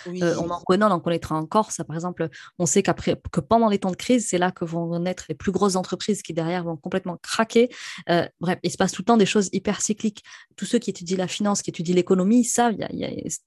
[0.08, 1.72] Euh, on en connaît, on en connaîtra encore.
[1.72, 2.28] Ça, par exemple,
[2.58, 5.34] on sait qu'après, que pendant les temps de crise, c'est là que vont naître les
[5.34, 7.70] plus grosses entreprises qui derrière vont complètement craquer.
[8.08, 10.22] Euh, bref, il se passe tout le temps des choses hyper cycliques.
[10.56, 12.76] Tous ceux qui étudient la finance, qui étudient l'économie, savent,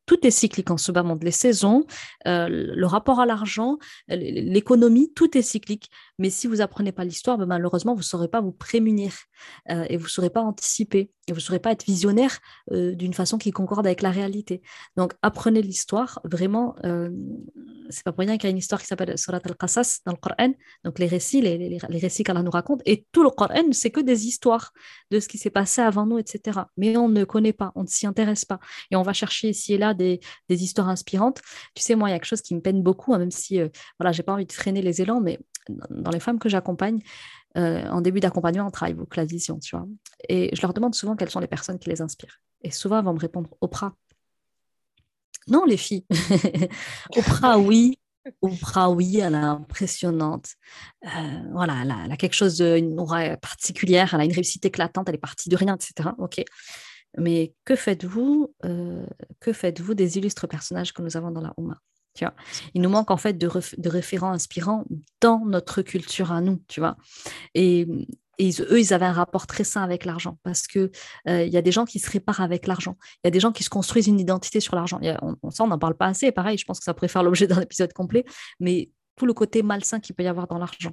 [0.05, 1.23] tout est cyclique en ce bas monde.
[1.23, 1.85] Les saisons,
[2.27, 3.77] euh, le rapport à l'argent,
[4.07, 5.89] l'économie, tout est cyclique.
[6.19, 9.13] Mais si vous apprenez pas l'histoire, ben, malheureusement, vous ne saurez pas vous prémunir
[9.69, 12.39] et vous ne saurez pas anticiper et vous ne saurez pas être visionnaire
[12.71, 14.61] d'une façon qui concorde avec la réalité.
[14.97, 16.19] Donc, apprenez l'histoire.
[16.23, 17.09] Vraiment, euh,
[17.89, 20.17] c'est pas pour rien qu'il y a une histoire qui s'appelle Surat al-Qasas dans le
[20.17, 20.53] Coran.
[20.83, 22.81] Donc, les récits, les, récits qu'Allah nous raconte.
[22.85, 24.73] Et tout le Coran, c'est que des histoires
[25.11, 26.59] de ce qui s'est passé avant nous, etc.
[26.77, 28.59] Mais on ne connaît pas, on ne s'y intéresse pas.
[28.91, 31.41] Et on va chercher ici et là des, des, histoires inspirantes.
[31.75, 33.59] Tu sais, moi, il y a quelque chose qui me peine beaucoup, hein, même si,
[33.59, 35.39] euh, voilà, j'ai pas envie de freiner les élans, mais
[35.69, 36.99] dans les femmes que j'accompagne,
[37.57, 39.87] euh, en début d'accompagnement, on travaille beaucoup la vision, tu vois.
[40.29, 42.39] Et je leur demande souvent quelles sont les personnes qui les inspirent.
[42.61, 43.93] Et souvent, elles vont me répondre Oprah.
[45.47, 46.05] Non, les filles.
[47.15, 47.99] Oprah, oui.
[48.41, 50.53] Oprah, oui, elle est impressionnante.
[51.05, 51.09] Euh,
[51.51, 55.17] voilà, elle a, quelque chose d'une aura particulière, elle a une réussite éclatante, elle est
[55.17, 56.09] partie de rien, etc.
[56.17, 56.41] Ok.
[57.17, 59.05] Mais que faites-vous euh,
[59.39, 61.79] Que faites-vous des illustres personnages que nous avons dans la Ouma?
[62.13, 62.33] Tu vois.
[62.73, 63.47] Il nous manque en fait de,
[63.87, 64.85] référents inspirants
[65.21, 66.97] dans notre culture à nous, tu vois.
[67.53, 67.87] Et
[68.41, 70.91] eux, ils avaient un rapport très sain avec l'argent parce que
[71.27, 72.97] euh, il y a des gens qui se réparent avec l'argent.
[73.23, 74.99] Il y a des gens qui se construisent une identité sur l'argent.
[75.21, 76.31] On, on, n'en parle pas assez.
[76.31, 78.25] Pareil, je pense que ça pourrait faire l'objet d'un épisode complet.
[78.59, 80.91] Mais tout le côté malsain qu'il peut y avoir dans l'argent.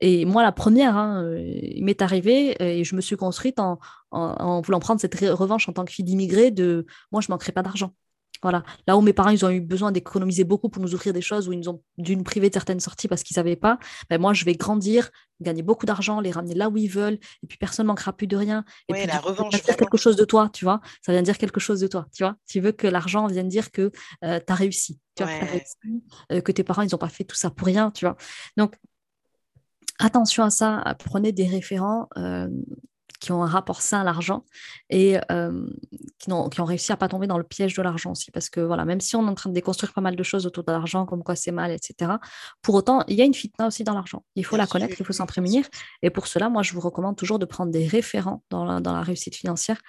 [0.00, 3.58] Et moi, la première, hein, euh, il m'est arrivé euh, et je me suis construite
[3.58, 3.78] en,
[4.60, 7.92] voulant prendre cette revanche en tant que fille d'immigré de moi, je manquerai pas d'argent.
[8.44, 8.62] Voilà.
[8.86, 11.48] Là où mes parents, ils ont eu besoin d'économiser beaucoup pour nous offrir des choses,
[11.48, 13.78] où ils nous ont dû nous priver de certaines sorties parce qu'ils savaient pas,
[14.10, 17.46] ben moi, je vais grandir, gagner beaucoup d'argent, les ramener là où ils veulent, et
[17.48, 18.66] puis personne ne manquera plus de rien.
[18.90, 19.50] Et puis, la revanche.
[19.50, 20.82] Ça vient dire quelque chose de toi, tu vois.
[21.00, 22.36] Ça vient dire quelque chose de toi, tu vois.
[22.46, 23.90] Tu veux que l'argent vienne dire que
[24.22, 27.48] euh, tu as réussi, tu euh, que tes parents, ils n'ont pas fait tout ça
[27.48, 28.18] pour rien, tu vois.
[28.58, 28.76] Donc,
[29.98, 32.50] attention à ça, prenez des référents euh,
[33.24, 34.44] qui ont un rapport sain à l'argent
[34.90, 35.66] et euh,
[36.18, 38.30] qui, ont, qui, ont, réussi à pas tomber dans le piège de l'argent aussi.
[38.30, 40.44] Parce que voilà, même si on est en train de déconstruire pas mal de choses
[40.44, 42.12] autour de l'argent, comme quoi c'est mal, etc.,
[42.60, 44.22] pour autant, il y a une fitna aussi dans l'argent.
[44.36, 45.64] Il faut la connaître, il faut s'en prémunir.
[46.02, 48.92] Et pour cela, moi, je vous recommande toujours de prendre des référents dans la, dans
[48.92, 49.80] la réussite financière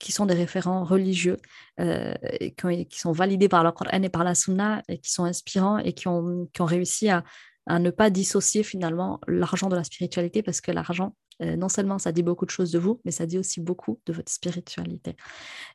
[0.00, 1.36] qui sont des référents religieux,
[1.78, 2.14] euh,
[2.56, 5.78] qui, qui, sont validés par le Coran et par la Sunna, et qui sont inspirants
[5.78, 7.22] et qui ont, qui ont réussi à,
[7.66, 11.98] à ne pas dissocier finalement l'argent de la spiritualité parce que l'argent, euh, non seulement
[11.98, 15.16] ça dit beaucoup de choses de vous, mais ça dit aussi beaucoup de votre spiritualité.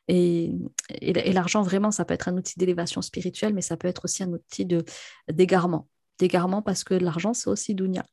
[0.08, 0.52] Et,
[1.32, 4.32] l'argent, vraiment, ça peut être un outil d'élévation spirituelle, mais ça peut être aussi un
[4.32, 4.66] outil
[5.28, 5.88] d'égarement.
[6.18, 8.04] D'égarement parce que l'argent, c'est aussi dunya.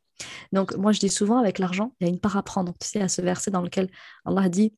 [0.52, 2.74] Donc, moi, je dis souvent, avec l'argent, il y a une part à prendre.
[2.80, 3.90] Tu sais, à ce verset dans lequel
[4.26, 4.74] Allah dit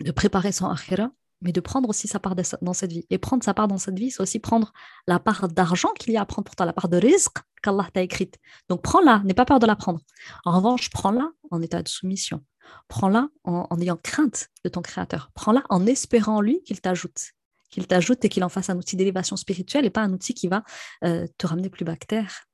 [0.00, 1.10] de préparer son akhira
[1.40, 3.06] mais de prendre aussi sa part dans cette vie.
[3.10, 4.72] Et prendre sa part dans cette vie, c'est aussi prendre
[5.06, 7.88] la part d'argent qu'il y a à prendre pour toi, la part de risque qu'Allah
[7.92, 8.38] t'a écrite.
[8.68, 10.00] Donc prends-la, n'aie pas peur de la prendre.
[10.44, 12.42] En revanche, prends-la en état de soumission.
[12.88, 15.30] Prends-la en, ayant crainte de ton Créateur.
[15.34, 17.32] Prends-la en espérant lui qu'il t'ajoute
[17.70, 20.46] qu'il t'ajoute et qu'il en fasse un outil d'élévation spirituelle et pas un outil qui
[20.46, 20.62] va
[21.02, 22.44] euh, te ramener plus bactère.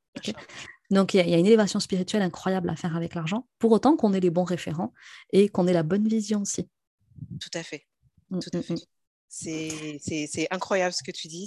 [0.90, 4.12] Donc, il y, a une élévation spirituelle incroyable à faire avec l'argent, pour autant qu'on
[4.12, 4.92] ait les bons référents
[5.32, 6.68] et qu'on ait la bonne vision aussi.
[7.38, 7.86] Tout à fait.
[8.30, 8.74] Mmh, Tout à mmh, fait.
[9.30, 11.46] C'est incroyable ce que tu dis.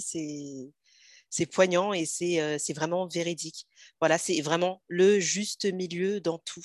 [1.30, 3.66] C'est poignant et euh, c'est vraiment véridique.
[4.00, 6.64] Voilà, c'est vraiment le juste milieu dans tout.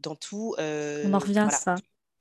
[0.00, 0.54] Dans tout.
[0.58, 1.76] Euh, On en revient à ça.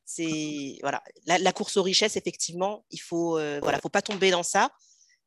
[0.06, 4.44] C'est voilà, la, course aux richesses, effectivement, il faut euh, voilà, faut pas tomber dans
[4.44, 4.72] ça,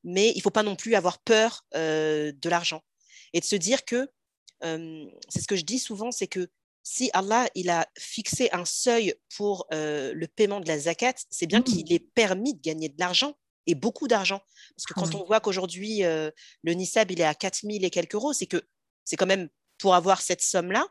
[0.04, 2.82] mais il faut pas non plus avoir peur de l'argent
[3.32, 4.08] et de se dire que
[4.62, 6.48] c'est ce que je dis souvent, c'est que
[6.88, 11.58] si Allah il a fixé un seuil pour le paiement de la zakat, c'est bien
[11.58, 11.64] mmh.
[11.64, 13.34] qu'il ait permis de gagner de l'argent
[13.66, 14.40] et beaucoup d'argent.
[14.76, 18.32] Parce que quand on voit qu'aujourd'hui, le Nisab, il est à 4000 et quelques euros,
[18.32, 18.62] c'est que
[19.04, 20.86] c'est quand même pour avoir cette somme-là,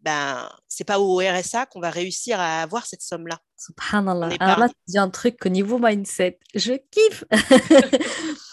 [0.00, 3.38] ben, c'est pas au RSA qu'on va réussir à avoir cette somme-là.
[3.58, 4.30] Subhanallah.
[4.40, 6.38] Alors là, tu dis un truc au niveau mindset.
[6.54, 7.24] Je kiffe.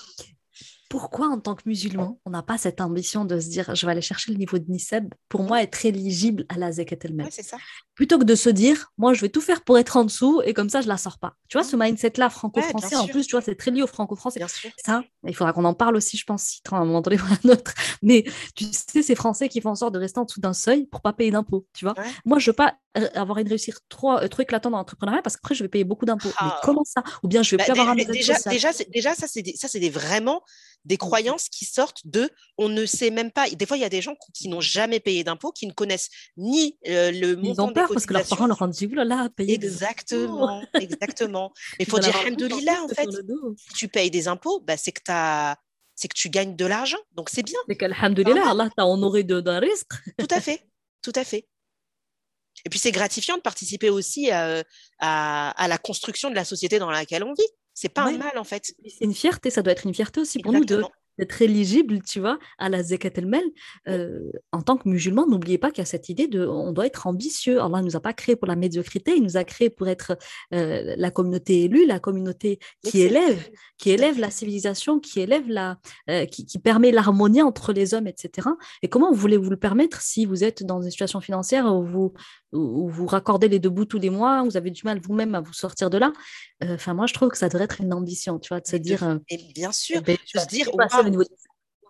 [0.89, 3.91] pourquoi en tant que musulman, on n'a pas cette ambition de se dire je vais
[3.91, 7.29] aller chercher le niveau de Niseb pour moi être éligible à la zakat elle-même
[7.95, 10.53] Plutôt que de se dire moi je vais tout faire pour être en dessous et
[10.53, 11.33] comme ça je la sors pas.
[11.47, 14.41] Tu vois ce mindset-là franco-français, en plus tu vois c'est très lié au franco-français.
[14.83, 17.37] Ça, il faudra qu'on en parle aussi, je pense, à un moment donné ou à
[17.43, 17.73] un autre.
[18.01, 18.25] Mais
[18.55, 21.01] tu sais, ces Français qui font en sorte de rester en dessous d'un seuil pour
[21.01, 21.95] pas payer d'impôts, tu vois.
[22.25, 22.75] Moi je veux pas
[23.13, 26.05] avoir une réussite trop, euh, trop éclatante dans l'entrepreneuriat parce qu'après je vais payer beaucoup
[26.05, 26.29] d'impôts.
[26.29, 26.59] Mais ah.
[26.63, 27.03] comment ça?
[27.23, 29.89] Ou bien je vais bah, plus avoir un déjà, déjà, déjà, ça c'est ça c'est
[29.89, 30.41] vraiment
[30.85, 33.49] des croyances qui sortent de on ne sait même pas.
[33.49, 36.09] Des fois, il y a des gens qui n'ont jamais payé d'impôts, qui ne connaissent
[36.37, 40.63] ni euh, le montant peur parce que leurs parents leur ont dit là, payer Exactement,
[40.73, 41.51] exactement.
[41.79, 43.09] Mais il faut dire Alhamdoulilah, en fait.
[43.57, 45.61] Si tu payes des impôts, bah, c'est que tu
[45.97, 47.59] c'est que tu gagnes de l'argent, donc c'est bien.
[47.69, 49.93] C'est qu'Alhamdoulilah, Allah t'a honoré d'un risque.
[50.17, 50.67] tout à fait,
[51.01, 51.47] tout à fait.
[52.65, 54.63] Et puis c'est gratifiant de participer aussi à,
[54.99, 57.47] à, la construction de la société dans laquelle on vit.
[57.73, 58.73] C'est pas un mal en fait.
[58.87, 60.65] C'est une fierté, ça doit être une fierté aussi pour nous
[61.17, 63.43] d'être éligible, tu vois, à la zakat el-mel.
[63.87, 66.85] Euh, en tant que musulman, n'oubliez pas qu'il y a cette idée de, on doit
[66.85, 67.61] être ambitieux.
[67.61, 70.17] Allah ne nous a pas créé pour la médiocrité, il nous a créé pour être
[70.53, 75.77] euh, la communauté élue, la communauté qui élève, qui élève la civilisation, qui élève la,
[76.09, 78.49] euh, qui, qui, permet l'harmonie entre les hommes, etc.
[78.81, 82.13] Et comment voulez-vous le permettre si vous êtes dans une situation financière où vous,
[82.51, 85.41] où vous raccordez les deux bouts tous les mois, vous avez du mal vous-même à
[85.41, 86.11] vous sortir de là?
[86.63, 89.19] Enfin, moi, je trouve que ça devrait être une ambition, tu vois, de se dire.
[89.29, 90.69] Et bien sûr, de se dire,
[91.09, 91.23] niveau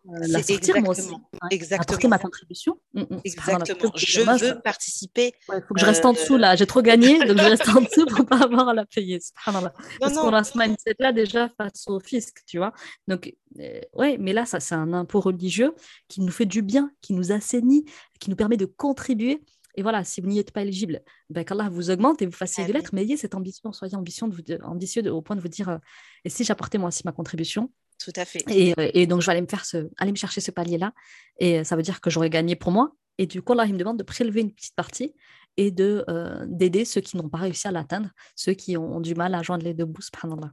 [0.07, 1.09] euh, la sortir moi aussi.
[1.49, 1.81] Exactement.
[1.81, 2.79] Apporter ma contribution.
[2.93, 3.91] Mm, mm, exactement.
[3.95, 5.33] Je veux participer.
[5.49, 6.55] Il faut que je reste en dessous là.
[6.55, 9.19] J'ai trop gagné, donc je reste en dessous pour pas avoir à la payer.
[9.43, 12.71] Parce qu'on a ce mindset là déjà face au fisc, tu vois.
[13.07, 15.73] Donc, euh, ouais, mais là, ça, c'est un impôt religieux
[16.07, 17.85] qui nous fait du bien, qui nous assainit,
[18.19, 19.41] qui nous permet de contribuer.
[19.77, 22.63] Et voilà, si vous n'y êtes pas éligible, ben, qu'Allah vous augmente et vous fassiez
[22.63, 25.41] ah de l'être, mais ayez cette ambition, soyez ambitieux, de vous, ambitieux au point de
[25.41, 25.77] vous dire, euh,
[26.23, 28.43] et si j'apportais moi aussi ma contribution, tout à fait.
[28.49, 30.93] Euh, et, donc, je vais aller me, faire ce, aller me chercher ce palier-là.
[31.39, 32.95] Et ça veut dire que j'aurais gagné pour moi.
[33.17, 35.13] Et du coup, là, il me demande de prélever une petite partie
[35.57, 39.15] et de euh, d'aider ceux qui n'ont pas réussi à l'atteindre, ceux qui ont, du
[39.15, 40.51] mal à joindre les deux bouts, subhanallah.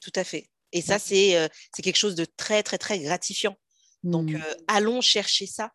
[0.00, 0.48] Tout à fait.
[0.72, 3.56] Et ça, c'est euh, c'est quelque chose de très, très, très gratifiant.
[4.02, 4.40] Donc, mmh.
[4.68, 5.72] allons chercher ça.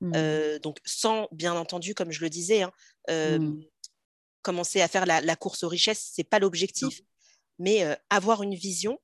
[0.00, 0.58] Mmh.
[0.62, 2.72] donc, sans, bien entendu, comme je le disais, hein,
[3.08, 3.60] mmh.
[4.42, 7.02] commencer à faire la, la course aux richesses, ce n'est pas l'objectif,
[7.58, 8.98] mais avoir une vision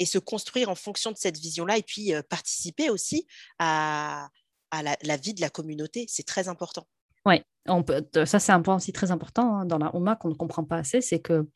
[0.00, 3.28] et se construire en fonction de cette vision-là et puis euh, participer aussi
[3.60, 4.28] à,
[4.72, 6.06] la, vie de la communauté.
[6.08, 6.86] C'est très important.
[7.26, 7.42] Oui,
[8.24, 10.76] ça c'est un point aussi très important hein, dans la OMA qu'on ne comprend pas
[10.76, 11.46] assez, c'est que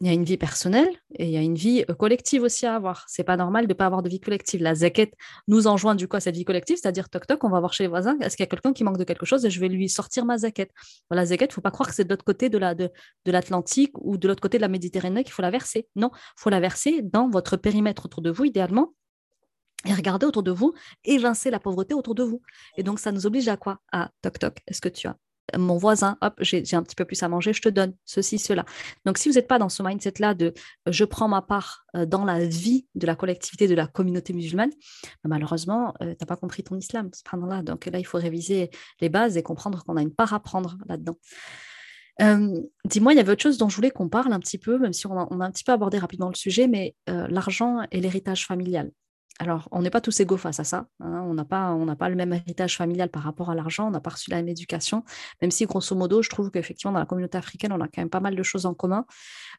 [0.00, 2.66] il y a une vie personnelle et il y a une vie euh, collective aussi
[2.66, 3.04] à avoir.
[3.08, 4.62] C'est pas normal de pas avoir de vie collective.
[4.62, 5.06] La zakat
[5.48, 7.84] nous enjoint du coup à cette vie collective, c'est-à-dire toc toc, on va voir chez
[7.84, 9.68] les voisins, est-ce qu'il y a quelqu'un qui manque de quelque chose et je vais
[9.68, 10.66] lui sortir ma zakat.
[11.10, 12.90] La il faut pas croire que c'est de l'autre côté de, la, de,
[13.24, 15.88] de l'Atlantique ou de l'autre côté de la Méditerranée qu'il faut la verser.
[15.96, 18.92] Non, faut la verser dans votre périmètre autour de vous, idéalement,
[19.86, 20.74] et regardez autour de vous,
[21.04, 22.42] évincer la pauvreté autour de vous.
[22.76, 23.80] Et donc, ça nous oblige à quoi?
[23.92, 25.16] À toc toc, est-ce que tu as
[25.56, 28.64] mon voisin, hop, j'ai un petit peu plus à manger, je te donne ceci, cela.
[29.04, 32.06] Donc, si vous n'êtes pas dans ce mindset-là de euh, je prends ma part euh,
[32.06, 34.70] dans la vie de la collectivité, de la communauté musulmane,
[35.22, 37.10] bah, malheureusement, euh, tu n'as pas compris ton islam.
[37.48, 37.62] Là.
[37.62, 38.70] Donc là, il faut réviser
[39.00, 41.18] les bases et comprendre qu'on a une part à prendre là-dedans.
[42.86, 44.94] Dis-moi, il y avait autre chose dont je voulais qu'on parle un petit peu, même
[44.94, 48.90] si on a, un petit peu abordé rapidement le sujet, mais l'argent et l'héritage familial.
[49.38, 50.88] Alors, on n'est pas tous égaux face à ça.
[51.00, 51.24] Hein.
[51.26, 53.88] On n'a pas, pas le même héritage familial par rapport à l'argent.
[53.88, 55.04] On n'a pas reçu la même éducation.
[55.42, 58.10] Même si, grosso modo, je trouve qu'effectivement, dans la communauté africaine, on a quand même
[58.10, 59.04] pas mal de choses en commun.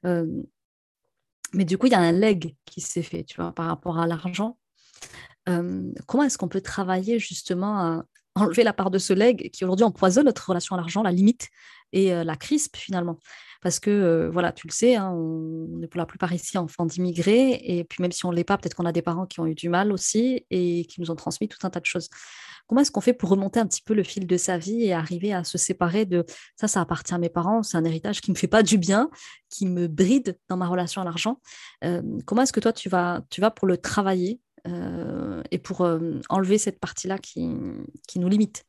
[0.05, 0.25] Euh,
[1.53, 3.99] mais du coup, il y a un leg qui s'est fait, tu vois, par rapport
[3.99, 4.57] à l'argent.
[5.47, 8.05] Euh, comment est-ce qu'on peut travailler justement à
[8.35, 11.49] enlever la part de ce leg qui aujourd'hui empoisonne notre relation à l'argent, la limite
[11.93, 13.19] et la crispe finalement?
[13.61, 17.59] Parce que, voilà, tu le sais, hein, on, est pour la plupart ici enfants d'immigrés,
[17.63, 19.47] et puis même si on ne l'est pas, peut-être qu'on a des parents qui ont
[19.47, 22.09] eu du mal aussi et qui nous ont transmis tout un tas de choses.
[22.67, 24.93] Comment est-ce qu'on fait pour remonter un petit peu le fil de sa vie et
[24.93, 28.31] arriver à se séparer de ça, ça appartient à mes parents, c'est un héritage qui
[28.31, 29.09] ne me fait pas du bien,
[29.49, 31.39] qui me bride dans ma relation à l'argent.
[32.25, 34.41] comment est-ce que toi, tu vas, tu vas pour le travailler
[35.51, 35.87] et pour
[36.29, 37.49] enlever cette partie-là qui,
[38.07, 38.65] qui nous limite?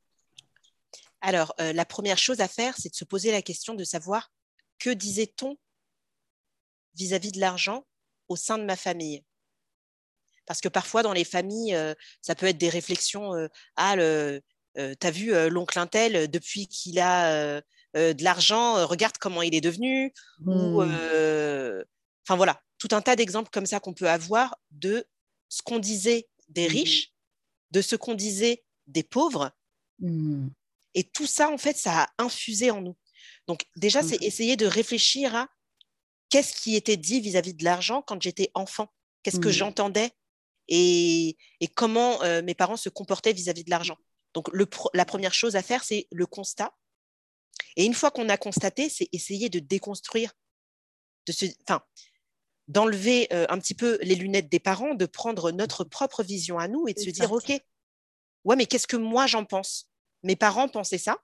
[1.21, 4.31] Alors, la première chose à faire, c'est de se poser la question de savoir
[4.79, 5.57] que disait-on
[6.95, 7.87] vis-à-vis de l'argent
[8.29, 9.25] au sein de ma famille?
[10.49, 14.41] Parce que parfois, dans les familles, euh, ça peut être des réflexions euh, Ah, euh,
[14.75, 17.61] t'as vu l'oncle Intel, depuis qu'il a
[17.95, 20.13] de l'argent, regarde comment il est devenu.
[20.47, 21.85] Ou, mmh.
[22.25, 25.05] enfin voilà, tout un tas d'exemples comme ça qu'on peut avoir de
[25.49, 27.13] ce qu'on disait des mmh riches,
[27.73, 29.51] de ce qu'on disait des pauvres.
[29.99, 30.47] Mmh.
[30.95, 32.97] Et tout ça, en fait, ça a infusé en nous.
[33.49, 35.49] Donc déjà, c'est essayer de réfléchir à
[36.29, 38.93] qu'est-ce qui était dit vis-à-vis de l'argent quand j'étais enfant,
[39.23, 39.53] qu'est-ce que mmh.
[39.53, 40.11] j'entendais?
[40.69, 41.39] Et,
[41.75, 43.97] comment euh, mes parents se comportaient vis-à-vis de l'argent?
[44.35, 44.51] Donc
[44.93, 46.75] la première chose à faire, c'est le constat.
[47.77, 50.33] Et une fois qu'on a constaté, c'est essayer de déconstruire,
[51.27, 51.33] de
[51.63, 51.83] enfin,
[52.69, 56.69] d'enlever euh, un petit peu les lunettes des parents, de prendre notre propre vision à
[56.69, 57.51] nous et de se dire, OK,
[58.45, 59.91] ouais, mais qu'est-ce que moi j'en pense?
[60.23, 61.19] Mes parents pensaient ça,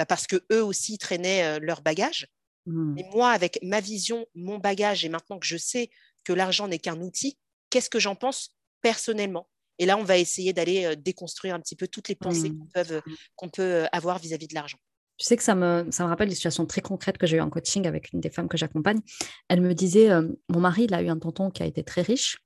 [0.00, 2.26] bah, parce que eux aussi traînaient leur bagage.
[2.64, 2.96] Mmh.
[2.96, 5.90] Et moi, avec ma vision, mon bagage, et maintenant que je sais
[6.24, 7.36] que l'argent n'est qu'un outil,
[7.68, 9.46] qu'est-ce que j'en pense personnellement?
[9.78, 13.02] Et là, on va essayer d'aller déconstruire un petit peu toutes les pensées mmh.
[13.36, 14.78] qu'on, peut avoir vis-à-vis de l'argent.
[15.18, 17.42] Tu sais que ça me, ça me rappelle des situations très concrètes que j'ai eues
[17.42, 19.00] en coaching avec une des femmes que j'accompagne.
[19.48, 20.08] Elle me disait,
[20.48, 22.38] mon mari, il a eu un tonton qui a été très riche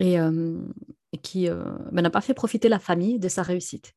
[0.00, 0.16] et,
[1.22, 3.92] qui ben, n'a pas fait profiter la famille de sa réussite.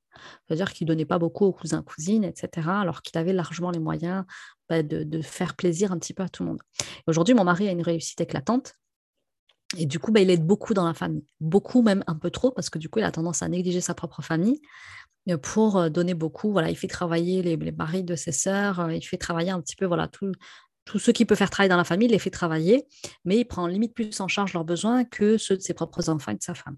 [0.47, 3.79] C'est-à-dire qu'il ne donnait pas beaucoup aux cousins, cousines, etc., alors qu'il avait largement les
[3.79, 4.25] moyens
[4.67, 6.61] bah, de, faire plaisir un petit peu à tout le monde.
[7.07, 8.73] Aujourd'hui, mon mari a une réussite éclatante.
[9.77, 11.25] Et du coup, bah, il aide beaucoup dans la famille.
[11.39, 13.93] Beaucoup, même un peu trop, parce que du coup, il a tendance à négliger sa
[13.93, 14.61] propre famille
[15.29, 16.51] euh, pour euh, donner beaucoup.
[16.51, 19.75] Voilà, il fait travailler les, maris de ses sœurs, euh, il fait travailler un petit
[19.75, 20.31] peu voilà, tout,
[20.85, 22.87] tout qui peut faire travailler dans la famille, il les fait travailler,
[23.25, 26.31] mais il prend limite plus en charge leurs besoins que ceux de ses propres enfants
[26.31, 26.77] et de sa femme.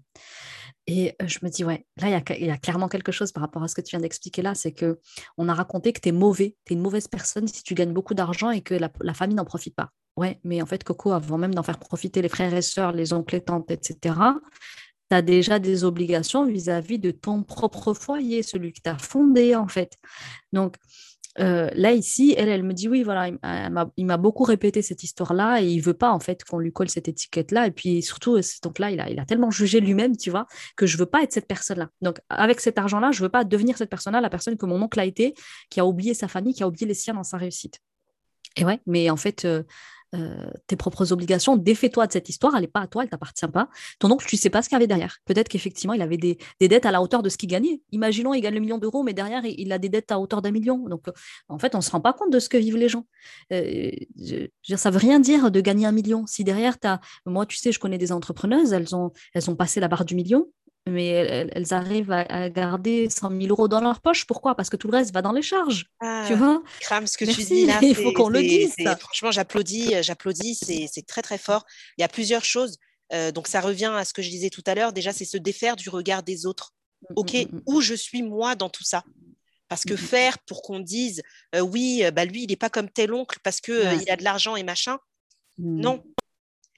[0.86, 3.68] Et je me dis, ouais, là, il y, a, clairement quelque chose par rapport à
[3.68, 4.98] ce que tu viens d'expliquer là, c'est que
[5.38, 7.92] on a raconté que tu es mauvais, tu es une mauvaise personne si tu gagnes
[7.92, 9.90] beaucoup d'argent et que la, famille n'en profite pas.
[10.16, 13.12] Ouais, mais en fait, Coco, avant même d'en faire profiter les frères et sœurs, les
[13.12, 14.14] oncles et tantes, etc.,
[15.08, 19.54] tu as déjà des obligations vis-à-vis de ton propre foyer, celui que tu as fondé,
[19.54, 19.96] en fait.
[20.52, 20.76] Donc,
[21.38, 23.28] euh, là, ici, elle, elle me dit oui, voilà,
[23.96, 26.88] il m'a beaucoup répété cette histoire-là et il veut pas en fait qu'on lui colle
[26.88, 27.66] cette étiquette-là.
[27.66, 30.86] Et puis surtout, donc là, il a, il a tellement jugé lui-même, tu vois, que
[30.86, 31.88] je veux pas être cette personne-là.
[32.02, 35.00] Donc avec cet argent-là, je veux pas devenir cette personne-là, la personne que mon oncle
[35.00, 35.34] a été,
[35.70, 37.78] qui a oublié sa famille, qui a oublié les siens dans sa réussite.
[38.56, 39.62] Et ouais, mais en fait, euh,
[40.14, 43.48] euh, tes propres obligations, défais-toi de cette histoire, elle n'est pas à toi, elle t'appartient
[43.48, 43.68] pas.
[43.98, 45.18] Ton oncle, tu sais pas ce qu'il avait derrière.
[45.24, 47.80] Peut-être qu'effectivement, il avait des, dettes à la hauteur de ce qu'il gagnait.
[47.92, 50.50] Imaginons, il gagne le million d'euros, mais derrière, il, a des dettes à hauteur d'un
[50.50, 50.78] million.
[50.88, 51.06] Donc,
[51.48, 53.06] en fait, on ne se rend pas compte de ce que vivent les gens.
[53.52, 56.26] Euh, je, ça veut rien dire de gagner un million.
[56.26, 57.00] Si derrière, as...
[57.24, 60.14] moi, tu sais, je connais des entrepreneuses, elles ont, elles ont passé la barre du
[60.14, 60.46] million,
[60.86, 64.24] mais elles, arrivent à, garder 100 000 euros dans leur poche.
[64.26, 64.54] Pourquoi?
[64.54, 65.86] Parce que tout le reste va dans les charges.
[66.00, 66.62] Ah, tu vois?
[66.80, 67.78] Crame ce que tu dis là.
[67.82, 68.74] Il faut qu'on le dise.
[68.98, 70.54] Franchement, j'applaudis, j'applaudis.
[70.56, 71.64] C'est très très fort.
[71.98, 72.78] Il y a plusieurs choses.
[73.12, 74.92] Euh, donc ça revient à ce que je disais tout à l'heure.
[74.92, 76.72] Déjà, c'est se défaire du regard des autres.
[77.02, 79.04] Mmh, ok, mmh, mmh, où je suis moi dans tout ça?
[79.68, 81.22] Parce que faire pour qu'on dise
[81.54, 84.16] euh, oui, euh, bah lui, il n'est pas comme tel oncle parce qu'il il a
[84.16, 84.98] de l'argent et machin?
[85.58, 86.02] Non,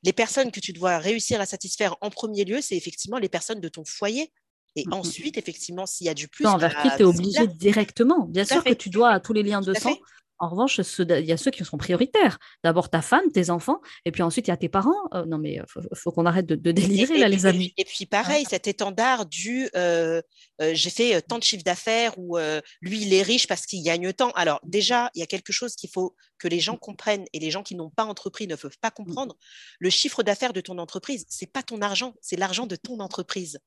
[0.04, 3.60] les personnes que tu dois réussir à satisfaire en premier lieu, c'est effectivement les personnes
[3.60, 4.30] de ton foyer.
[4.76, 6.46] Et mmh, mmh, ensuite, effectivement, s'il y a du plus.
[6.46, 8.26] envers qui tu es obligé directement.
[8.26, 9.96] Bien sûr que tu dois à tous les liens de sang.
[10.44, 12.38] En revanche, il y a ceux qui sont prioritaires.
[12.62, 14.92] D'abord ta femme, tes enfants, et puis ensuite il y a tes parents.
[15.14, 17.72] Euh, non, mais il euh, faut, qu'on arrête de, délirer, là, les amis.
[17.78, 20.20] Et puis pareil, cet étendard du euh,
[20.60, 22.36] j'ai fait tant de chiffre d'affaires ou
[22.82, 24.32] lui, il est riche parce qu'il gagne tant.
[24.32, 27.50] Alors, déjà, il y a quelque chose qu'il faut que les gens comprennent et les
[27.50, 28.92] gens qui n'ont pas entrepris ne peuvent pas mmh.
[28.92, 29.36] comprendre.
[29.78, 33.60] Le chiffre d'affaires de ton entreprise, c'est pas ton argent, c'est l'argent de ton entreprise.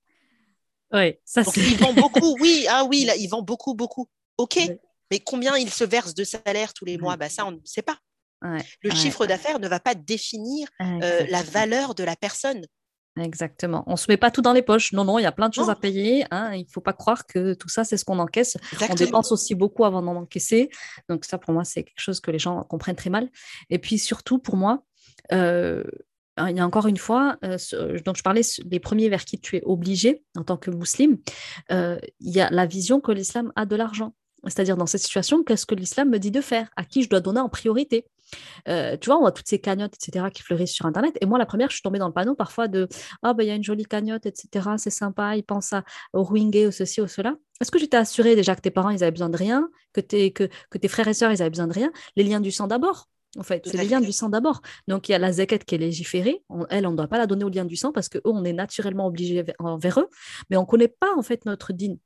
[0.94, 1.60] Oui, ça c'est.
[1.60, 4.08] Il vend beaucoup, oui, ah oui, là, il vend beaucoup, beaucoup.
[4.38, 4.60] OK,
[5.12, 7.18] mais combien il se verse de salaire tous les mois?
[7.18, 7.98] Bah, Ça, on ne sait pas.
[8.42, 12.66] le chiffre d'affaires ne va pas définir euh, la valeur de la personne.
[13.20, 13.84] Exactement.
[13.88, 14.94] On ne se met pas tout dans les poches.
[14.94, 16.26] Non, non, il y a plein de choses à payer.
[16.30, 16.54] Hein.
[16.54, 18.58] Il ne faut pas croire que tout ça, c'est ce qu'on encaisse.
[18.90, 20.70] On dépense aussi beaucoup avant d'en encaisser.
[21.10, 23.30] Donc ça, pour moi, c'est quelque chose que les gens comprennent très mal.
[23.70, 24.84] Et puis surtout, pour moi,
[25.32, 25.84] euh,
[26.40, 27.58] il y a encore une fois, euh,
[28.06, 31.18] donc je parlais des premiers vers qui tu es obligé en tant que musulman,
[31.72, 34.14] il y a la vision que l'islam a de l'argent.
[34.48, 36.70] C'est-à-dire dans cette situation, qu'est-ce que l'islam me dit de faire?
[36.76, 38.06] À qui je dois donner en priorité?
[38.68, 41.18] Euh, tu vois, on voit toutes ces cagnottes, etc., qui fleurissent sur Internet.
[41.22, 42.88] Et moi, la première, je suis tombée dans le panneau parfois de
[43.24, 45.84] Ah, ben, il y a une jolie cagnotte, etc., c'est sympa, ils pensent à,
[46.14, 47.36] au Rouingé, au ceci, au cela.
[47.62, 50.32] Est-ce que j'étais assurée déjà que tes parents, ils avaient besoin de rien, que, tes,
[50.32, 51.92] que, que tes frères et sœurs, ils avaient besoin de rien?
[52.16, 53.10] Les liens du sang d'abord.
[53.38, 54.62] En fait, c'est les liens du sang d'abord.
[54.88, 56.44] Donc, il y a la zakat qui est légiférée.
[56.70, 58.54] elle, on ne doit pas la donner aux liens du sang parce qu'eux, on est
[58.54, 60.08] naturellement obligé envers eux.
[60.50, 61.98] Mais on ne connaît pas, en fait, notre dîne.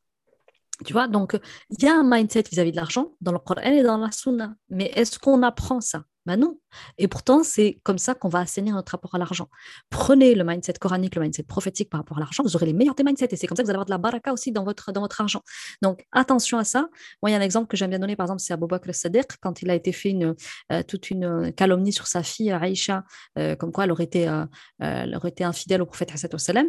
[0.86, 3.84] Tu vois, donc il y a un mindset vis-à-vis de l'argent dans le Coran et
[3.84, 4.56] dans la Sunna.
[4.70, 6.04] Mais est-ce qu'on apprend ça?
[6.28, 6.60] Ben non.
[7.00, 9.50] Et pourtant, c'est comme ça qu'on va assainir notre rapport à l'argent.
[9.90, 12.94] Prenez le mindset coranique, le mindset prophétique par rapport à l'argent, vous aurez les meilleurs
[12.94, 13.30] des mindsets.
[13.32, 15.42] Et c'est comme ça que vous allez avoir de la baraka aussi dans votre, argent.
[15.82, 16.90] Donc attention à ça.
[17.24, 18.90] Moi, il y a un exemple que j'aime bien donner, par exemple, c'est Abou Bakr
[18.90, 20.36] al-Sadiq, quand il a été fait une,
[20.72, 23.04] euh, toute une calomnie sur sa fille Aïcha,
[23.40, 24.46] euh, comme quoi elle aurait été, euh,
[24.78, 26.68] elle aurait été infidèle au prophète sallam.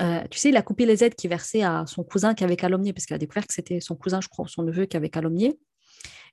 [0.00, 2.56] Euh, tu sais, il a coupé les aides qui versaient à son cousin qui avait
[2.56, 5.10] calomnié, parce qu'il a découvert que c'était son cousin, je crois, son neveu qui avait
[5.10, 5.58] calomnié.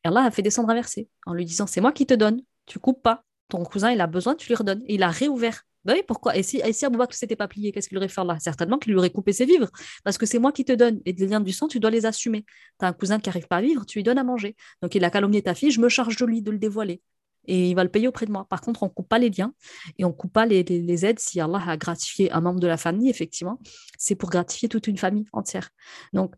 [0.04, 2.42] Et Allah a fait descendre un verset en lui disant C'est moi qui te donne,
[2.66, 3.24] tu coupes pas.
[3.50, 4.84] Ton cousin, il a besoin, tu lui redonnes.
[4.88, 5.64] Et il a réouvert.
[5.84, 6.36] Ben oui, pourquoi?
[6.36, 8.38] Et si, et si Abou Bakr s'était pas plié, qu'est-ce qu'il aurait fait là?
[8.40, 9.70] Certainement qu'il lui aurait coupé ses vivres.
[10.04, 11.00] Parce que c'est moi qui te donne.
[11.06, 12.44] Et des liens du sang, tu dois les assumer.
[12.80, 14.56] Tu as un cousin qui n'arrive pas à vivre, tu lui donnes à manger.
[14.82, 17.02] Donc il a calomnié ta fille, je me charge de lui de le dévoiler
[17.48, 18.46] et il va le payer auprès de moi.
[18.50, 19.54] Par contre, on ne coupe pas les liens
[19.98, 21.20] et on ne coupe pas les, les, aides.
[21.20, 23.60] Si Allah a gratifié un membre de la famille, effectivement,
[23.98, 25.70] c'est pour gratifier toute une famille entière.
[26.14, 26.36] Donc,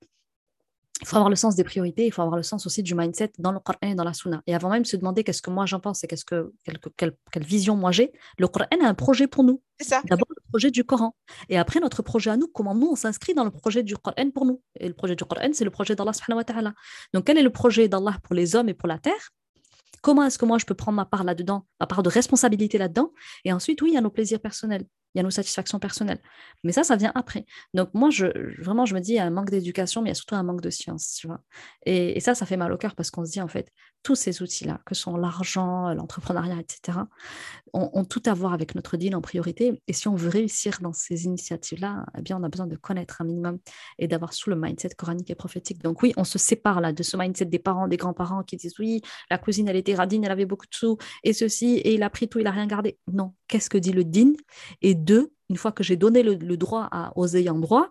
[1.01, 3.32] il faut avoir le sens des priorités, il faut avoir le sens aussi du mindset
[3.38, 4.41] dans le Coran et dans la Sunna.
[4.47, 6.51] Et avant même de se demander qu'est-ce que moi j'en pense et qu'est-ce que,
[6.97, 9.62] quelle, quelle, vision moi j'ai, le Coran a un projet pour nous.
[9.80, 10.01] C'est ça.
[10.10, 11.16] D'abord le projet du Coran.
[11.49, 14.32] Et après notre projet à nous, comment nous on s'inscrit dans le projet du Coran
[14.34, 14.62] pour nous.
[14.80, 16.74] Et le projet du Coran, c'est le projet d'Allah subhanahu wa ta'ala.
[17.14, 19.30] Donc quel est le projet d'Allah pour les hommes et pour la terre?
[20.01, 23.11] Comment est-ce que moi je peux prendre ma part là-dedans, ma part de responsabilité là-dedans?
[23.45, 24.85] Et ensuite, oui, il y a nos plaisirs personnels
[25.17, 26.21] il y a nos satisfactions personnelles.
[26.63, 27.45] Mais ça, ça vient après.
[27.73, 28.09] Donc moi,
[28.59, 30.35] vraiment, je me dis, il y a un manque d'éducation, mais il y a surtout
[30.35, 31.25] un manque de science.
[31.85, 33.71] Et, ça, ça fait mal au cœur parce qu'on se dit, en fait,
[34.03, 36.99] tous ces outils-là, que sont l'argent, l'entrepreneuriat, etc.,
[37.73, 39.81] ont, tout à voir avec notre deal en priorité.
[39.87, 43.21] Et si on veut réussir dans ces initiatives-là, eh bien, on a besoin de connaître
[43.21, 43.59] un minimum
[43.99, 45.83] et d'avoir sous le mindset coranique et prophétique.
[45.83, 48.79] Donc oui, on se sépare là de ce mindset des parents, des grands-parents qui disent,
[48.79, 52.03] oui, la cousine, elle était radine, elle avait beaucoup de sous, et ceci, et il
[52.03, 52.97] a pris tout, il a rien gardé.
[53.11, 54.33] Non, qu'est-ce que dit le din
[54.81, 57.89] Et deux, une fois que j'ai donné le, droit à, aux ayants droit,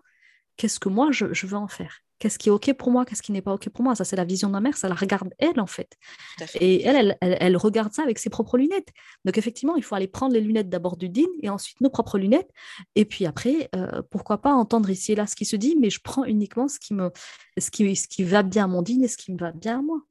[0.57, 2.01] qu'est-ce que moi je, veux en faire?
[2.19, 4.15] Qu'est-ce qui est OK pour moi Qu'est-ce qui n'est pas OK pour moi Ça, c'est
[4.15, 5.95] la vision de ma mère, ça la regarde elle, en fait.
[6.59, 8.89] Et elle elle, regarde ça avec ses propres lunettes.
[9.23, 12.17] Donc, effectivement, il faut aller prendre les lunettes d'abord du din et ensuite nos propres
[12.17, 12.49] lunettes.
[12.95, 15.89] Et puis après, euh, pourquoi pas entendre ici et là ce qui se dit, mais
[15.89, 17.11] je prends uniquement ce qui, me,
[17.57, 19.79] ce qui, ce qui va bien à mon din et ce qui me va bien
[19.79, 20.01] à moi.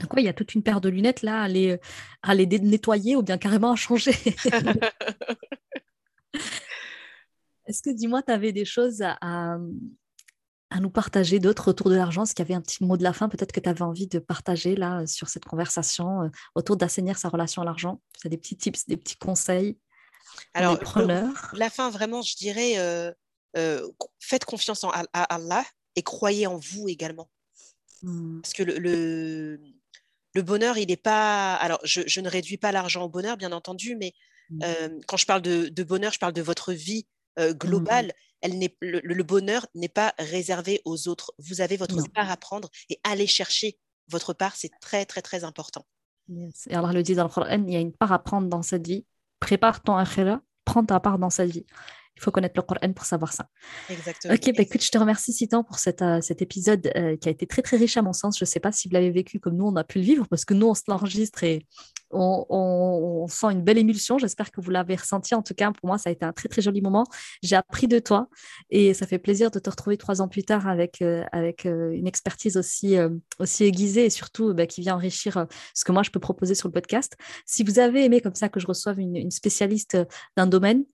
[0.00, 1.78] Donc, il y a toute une paire de lunettes là à les,
[2.22, 4.12] à les nettoyer ou bien carrément à changer.
[7.66, 9.58] Est-ce que, dis-moi, tu avais des choses à, à,
[10.80, 13.12] nous partager d'autres autour de l'argent Est-ce qu'il y avait un petit mot de la
[13.12, 17.18] fin peut-être que tu avais envie de partager là sur cette conversation euh, autour d'assainir
[17.18, 18.00] sa relation à l'argent?
[18.20, 19.78] Tu as des petits tips, des petits conseils
[20.54, 20.78] Alors,
[21.52, 23.12] la fin, vraiment, je dirais, euh,
[23.56, 23.86] euh,
[24.20, 25.04] faites confiance en, à
[25.34, 25.64] Allah
[25.96, 27.30] et croyez en vous également.
[28.02, 28.40] Mmh.
[28.40, 29.58] Parce que le,
[30.34, 31.54] le, bonheur, il n'est pas.
[31.54, 34.12] Alors, je, ne réduis pas l'argent au bonheur, bien entendu, mais
[34.50, 34.62] mmh.
[34.62, 37.06] euh, quand je parle de, bonheur, je parle de votre vie
[37.38, 37.58] euh, mmh.
[37.58, 38.12] globale.
[38.42, 41.32] Elle n'est, le, bonheur n'est pas réservé aux autres.
[41.38, 43.78] Vous avez votre part à prendre et aller chercher
[44.08, 45.84] votre part, c'est très, très, très important.
[46.68, 48.62] Et Allah le dit dans le Coran il y a une part à prendre dans
[48.62, 49.04] cette vie.
[49.40, 51.66] Prépare ton akhira, prends ta part dans cette vie.
[52.16, 53.48] Il faut connaître le Coran pour savoir ça.
[53.90, 54.34] Exactement.
[54.34, 57.32] Ok, bah, écoute, je te remercie Citan pour cet, euh, cet épisode euh, qui a
[57.32, 58.38] été très très riche à mon sens.
[58.38, 60.26] Je ne sais pas si vous l'avez vécu comme nous, on a pu le vivre
[60.26, 61.66] parce que nous, on se l'enregistre et
[62.10, 64.18] on, sent une belle émulsion.
[64.18, 65.34] J'espère que vous l'avez ressenti.
[65.34, 67.04] En tout cas, pour moi, ça a été un très très joli moment.
[67.42, 68.28] J'ai appris de toi
[68.70, 72.06] et ça fait plaisir de te retrouver trois ans plus tard avec, euh, avec une
[72.06, 72.96] expertise aussi,
[73.38, 76.68] aussi aiguisée et surtout bah, qui vient enrichir ce que moi je peux proposer sur
[76.68, 77.16] le podcast.
[77.44, 79.98] Si vous avez aimé comme ça que je reçoive une spécialiste
[80.36, 80.84] d'un domaine,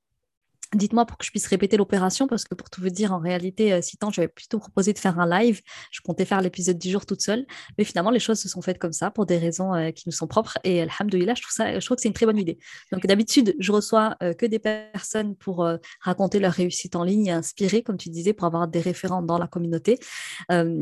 [0.74, 3.74] Dites-moi pour que je puisse répéter l'opération, parce que pour tout vous dire, en réalité,
[3.74, 5.60] euh, si tant, j'avais plutôt proposé de faire un live.
[5.90, 7.46] Je comptais faire l'épisode du jour toute seule.
[7.76, 10.12] Mais finalement, les choses se sont faites comme ça, pour des raisons euh, qui nous
[10.12, 10.58] sont propres.
[10.64, 12.58] Et alhamdoulilah, je trouve, ça, je trouve que c'est une très bonne idée.
[12.90, 15.68] Donc, d'habitude, je reçois euh, que des personnes pour
[16.00, 19.38] raconter leur réussite en ligne et inspirer, comme tu disais, pour avoir des référents dans
[19.38, 19.98] la communauté.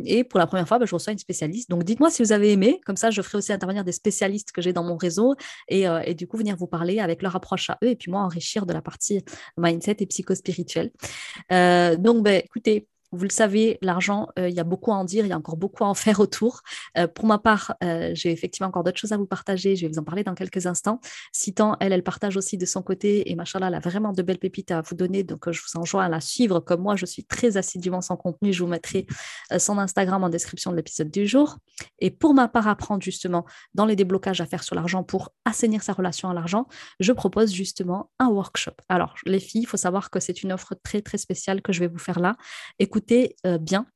[0.05, 1.68] et pour la première fois, bah, je reçois une spécialiste.
[1.68, 2.80] Donc, dites-moi si vous avez aimé.
[2.86, 5.34] Comme ça, je ferai aussi intervenir des spécialistes que j'ai dans mon réseau
[5.68, 7.88] et, et, du coup, venir vous parler avec leur approche à eux.
[7.88, 9.24] Et puis, moi, enrichir de la partie
[9.57, 10.91] mindset et psychospirituel.
[11.53, 15.04] Euh, donc, ben, écoutez, vous le savez, l'argent, euh, il y a beaucoup à en
[15.04, 16.62] dire, il y a encore beaucoup à en faire autour.
[16.96, 19.76] Euh, pour ma part, euh, j'ai effectivement encore d'autres choses à vous partager.
[19.76, 21.00] Je vais vous en parler dans quelques instants.
[21.32, 24.38] Citant, elle, elle partage aussi de son côté et machallah, elle a vraiment de belles
[24.38, 25.24] pépites à vous donner.
[25.24, 26.61] Donc, je vous enjoins à la suivre.
[26.61, 28.52] Comme moi, je suis très assidûment son contenu.
[28.52, 29.06] Je vous mettrai
[29.58, 31.56] son Instagram en description de l'épisode du jour.
[31.98, 33.44] Et pour ma part, apprendre justement
[33.74, 36.66] dans les déblocages à faire sur l'argent pour assainir sa relation à l'argent,
[37.00, 38.74] je propose justement un workshop.
[38.88, 41.80] Alors, les filles, il faut savoir que c'est une offre très, très spéciale que je
[41.80, 42.36] vais vous faire là.
[42.78, 43.86] Écoutez, écoutez euh, bien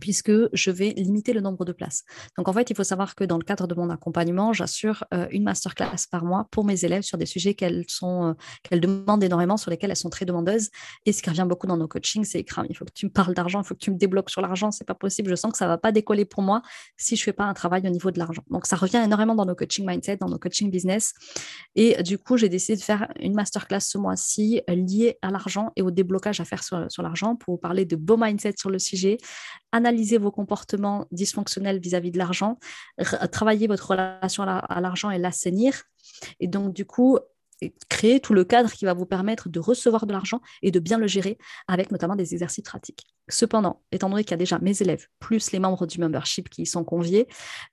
[0.00, 2.04] puisque je vais limiter le nombre de places.
[2.36, 5.26] Donc en fait, il faut savoir que dans le cadre de mon accompagnement, j'assure euh,
[5.30, 8.32] une masterclass par mois pour mes élèves sur des sujets qu'elles sont euh,
[8.62, 10.70] qu'elles demandent énormément, sur lesquels elles sont très demandeuses.
[11.06, 12.64] Et ce qui revient beaucoup dans nos coachings, c'est écran.
[12.68, 14.70] Il faut que tu me parles d'argent, il faut que tu me débloques sur l'argent.
[14.70, 15.30] C'est pas possible.
[15.30, 16.62] Je sens que ça va pas décoller pour moi
[16.96, 18.42] si je fais pas un travail au niveau de l'argent.
[18.50, 21.12] Donc ça revient énormément dans nos coaching mindset, dans nos coaching business.
[21.74, 25.72] Et du coup, j'ai décidé de faire une masterclass ce mois-ci euh, liée à l'argent
[25.76, 28.70] et au déblocage à faire sur, sur l'argent pour vous parler de beau mindset sur
[28.70, 29.18] le sujet,
[29.84, 32.58] analyser vos comportements dysfonctionnels vis-à-vis de l'argent,
[33.30, 35.82] travailler votre relation à l'argent et l'assainir.
[36.40, 37.18] Et donc, du coup,
[37.88, 40.98] créer tout le cadre qui va vous permettre de recevoir de l'argent et de bien
[40.98, 43.06] le gérer avec notamment des exercices pratiques.
[43.28, 46.62] Cependant, étant donné qu'il y a déjà mes élèves, plus les membres du membership qui
[46.62, 47.26] y sont conviés,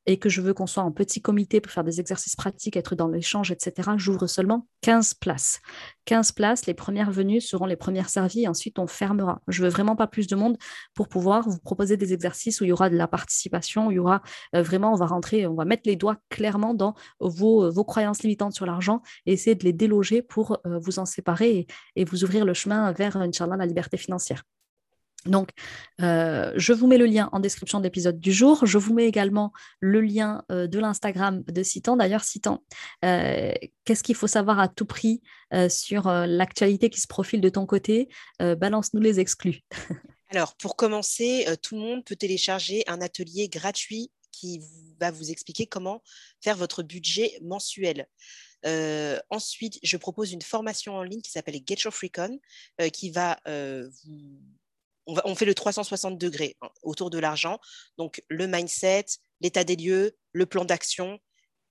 [0.06, 2.96] et que je veux qu'on soit en petit comité pour faire des exercices pratiques, être
[2.96, 5.60] dans l'échange, etc., j'ouvre seulement 15 places.
[6.06, 9.42] 15 places, les premières venues seront les premières servies, et ensuite on fermera.
[9.50, 10.58] Je veux vraiment pas plus de monde
[10.94, 13.96] pour pouvoir vous proposer des exercices où il y aura de la participation, où il
[13.96, 14.22] y aura
[14.56, 18.24] euh, vraiment, on va rentrer, on va mettre les doigts clairement dans vos, vos croyances
[18.24, 22.06] limitantes sur l'argent et essayer de les déloger pour euh, vous en séparer et, et
[22.06, 24.44] vous ouvrir le chemin vers, Inch'Allah, la liberté financière.
[25.26, 25.50] Donc,
[26.02, 28.66] euh, je vous mets le lien en description de l'épisode du jour.
[28.66, 31.96] Je vous mets également le lien euh, de l'Instagram de Citan.
[31.96, 32.64] D'ailleurs, Citan,
[33.06, 33.54] euh,
[33.86, 35.22] qu'est-ce qu'il faut savoir à tout prix
[35.70, 38.08] sur l'actualité qui se profile de ton côté?
[38.40, 39.60] Balance-nous les exclus.
[40.30, 44.62] Alors, pour commencer, tout le monde peut télécharger un atelier gratuit qui
[44.98, 46.02] va vous expliquer comment
[46.40, 48.08] faire votre budget mensuel.
[49.30, 52.40] ensuite, je propose une formation en ligne qui s'appelle Get Your Freecon,
[52.94, 54.40] qui va vous
[55.08, 57.60] on, fait le 360 degrés hein, autour de l'argent.
[57.98, 59.06] Donc, le mindset,
[59.40, 61.20] l'état des lieux, le plan d'action.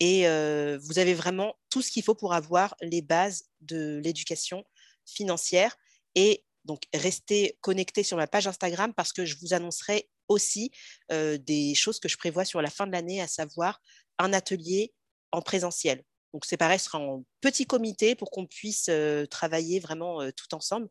[0.00, 4.64] Et euh, vous avez vraiment tout ce qu'il faut pour avoir les bases de l'éducation
[5.06, 5.76] financière.
[6.14, 10.70] Et donc, restez connectés sur ma page Instagram parce que je vous annoncerai aussi
[11.12, 13.80] euh, des choses que je prévois sur la fin de l'année, à savoir
[14.18, 14.92] un atelier
[15.32, 16.02] en présentiel.
[16.32, 20.54] Donc, c'est pareil, ce sera en petit comité pour qu'on puisse euh, travailler vraiment tout
[20.54, 20.88] ensemble.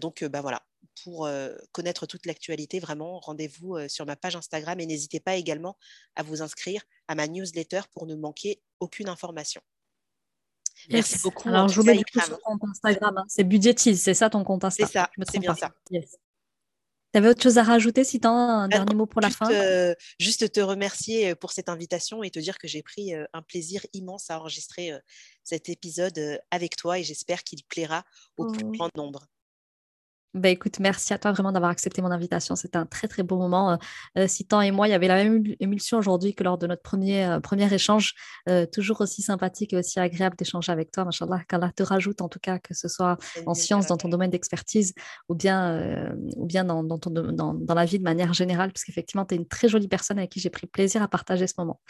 [0.00, 0.67] donc, bah voilà,
[1.04, 1.28] pour
[1.72, 5.76] connaître toute l'actualité, vraiment, rendez-vous sur ma page Instagram et n'hésitez pas également
[6.16, 9.60] à vous inscrire à ma newsletter pour ne manquer aucune information.
[10.90, 11.48] Merci beaucoup.
[11.48, 13.18] Alors, je vous mets du coup sur ton Instagram.
[13.18, 13.24] Hein.
[13.28, 15.72] C'est Budgetise, c'est ça ton compte Instagram C'est ça, c'est bien ça.
[15.90, 19.48] Tu avais autre chose à rajouter, si tu as un dernier mot pour la fin?
[20.20, 24.30] Juste te remercier pour cette invitation et te dire que j'ai pris un plaisir immense
[24.30, 24.92] à enregistrer
[25.42, 28.04] cet épisode avec toi et j'espère qu'il plaira
[28.36, 29.26] au plus grand nombre.
[30.34, 32.54] Bah, écoute, merci à toi vraiment d'avoir accepté mon invitation.
[32.54, 33.72] C'était un très très beau moment.
[33.72, 33.76] Euh,
[34.18, 36.82] euh Citan et moi, il y avait la même émulsion aujourd'hui que lors de notre
[36.82, 38.14] premier, euh, premier échange.
[38.48, 41.06] Euh, toujours aussi sympathique et aussi agréable d'échanger avec toi.
[41.06, 43.16] Machallah, qu'Allah te rajoute en tout cas, que ce soit
[43.46, 44.92] en sciences, dans ton domaine d'expertise
[45.30, 48.84] ou bien, ou bien dans, dans, ton, dans, dans, la vie de manière générale, parce
[48.84, 51.54] qu'effectivement, tu es une très jolie personne avec qui j'ai pris plaisir à partager ce
[51.56, 51.80] moment.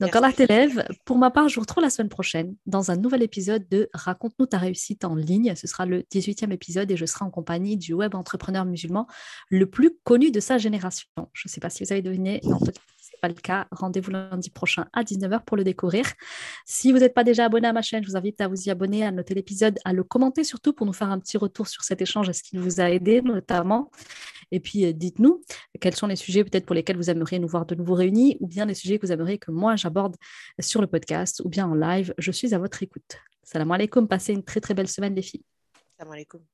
[0.00, 0.86] Donc, Allah t'élève.
[1.06, 4.46] Pour ma part, je vous retrouve la semaine prochaine dans un nouvel épisode de Raconte-nous
[4.46, 5.54] ta réussite en ligne.
[5.56, 9.06] Ce sera le 18e épisode et je serai en compagnie du web entrepreneur musulman
[9.48, 11.08] le plus connu de sa génération.
[11.32, 13.66] Je ne sais pas si vous avez deviné, en ce n'est pas le cas.
[13.70, 16.04] Rendez-vous lundi prochain à 19h pour le découvrir.
[16.66, 18.70] Si vous n'êtes pas déjà abonné à ma chaîne, je vous invite à vous y
[18.70, 21.82] abonner, à noter l'épisode, à le commenter surtout pour nous faire un petit retour sur
[21.82, 23.90] cet échange, est-ce qu'il vous a aidé notamment?
[24.50, 25.42] Et puis, euh, dites-nous
[25.80, 28.46] quels sont les sujets peut-être pour lesquels vous aimeriez nous voir de nouveau réunis, ou
[28.46, 30.16] bien les sujets que vous aimeriez que moi j'aborde
[30.58, 32.14] sur le podcast, ou bien en live.
[32.18, 33.18] Je suis à votre écoute.
[33.42, 35.44] Salam alaikum, passez une très très belle semaine les filles.
[35.96, 36.48] Salam alaikum.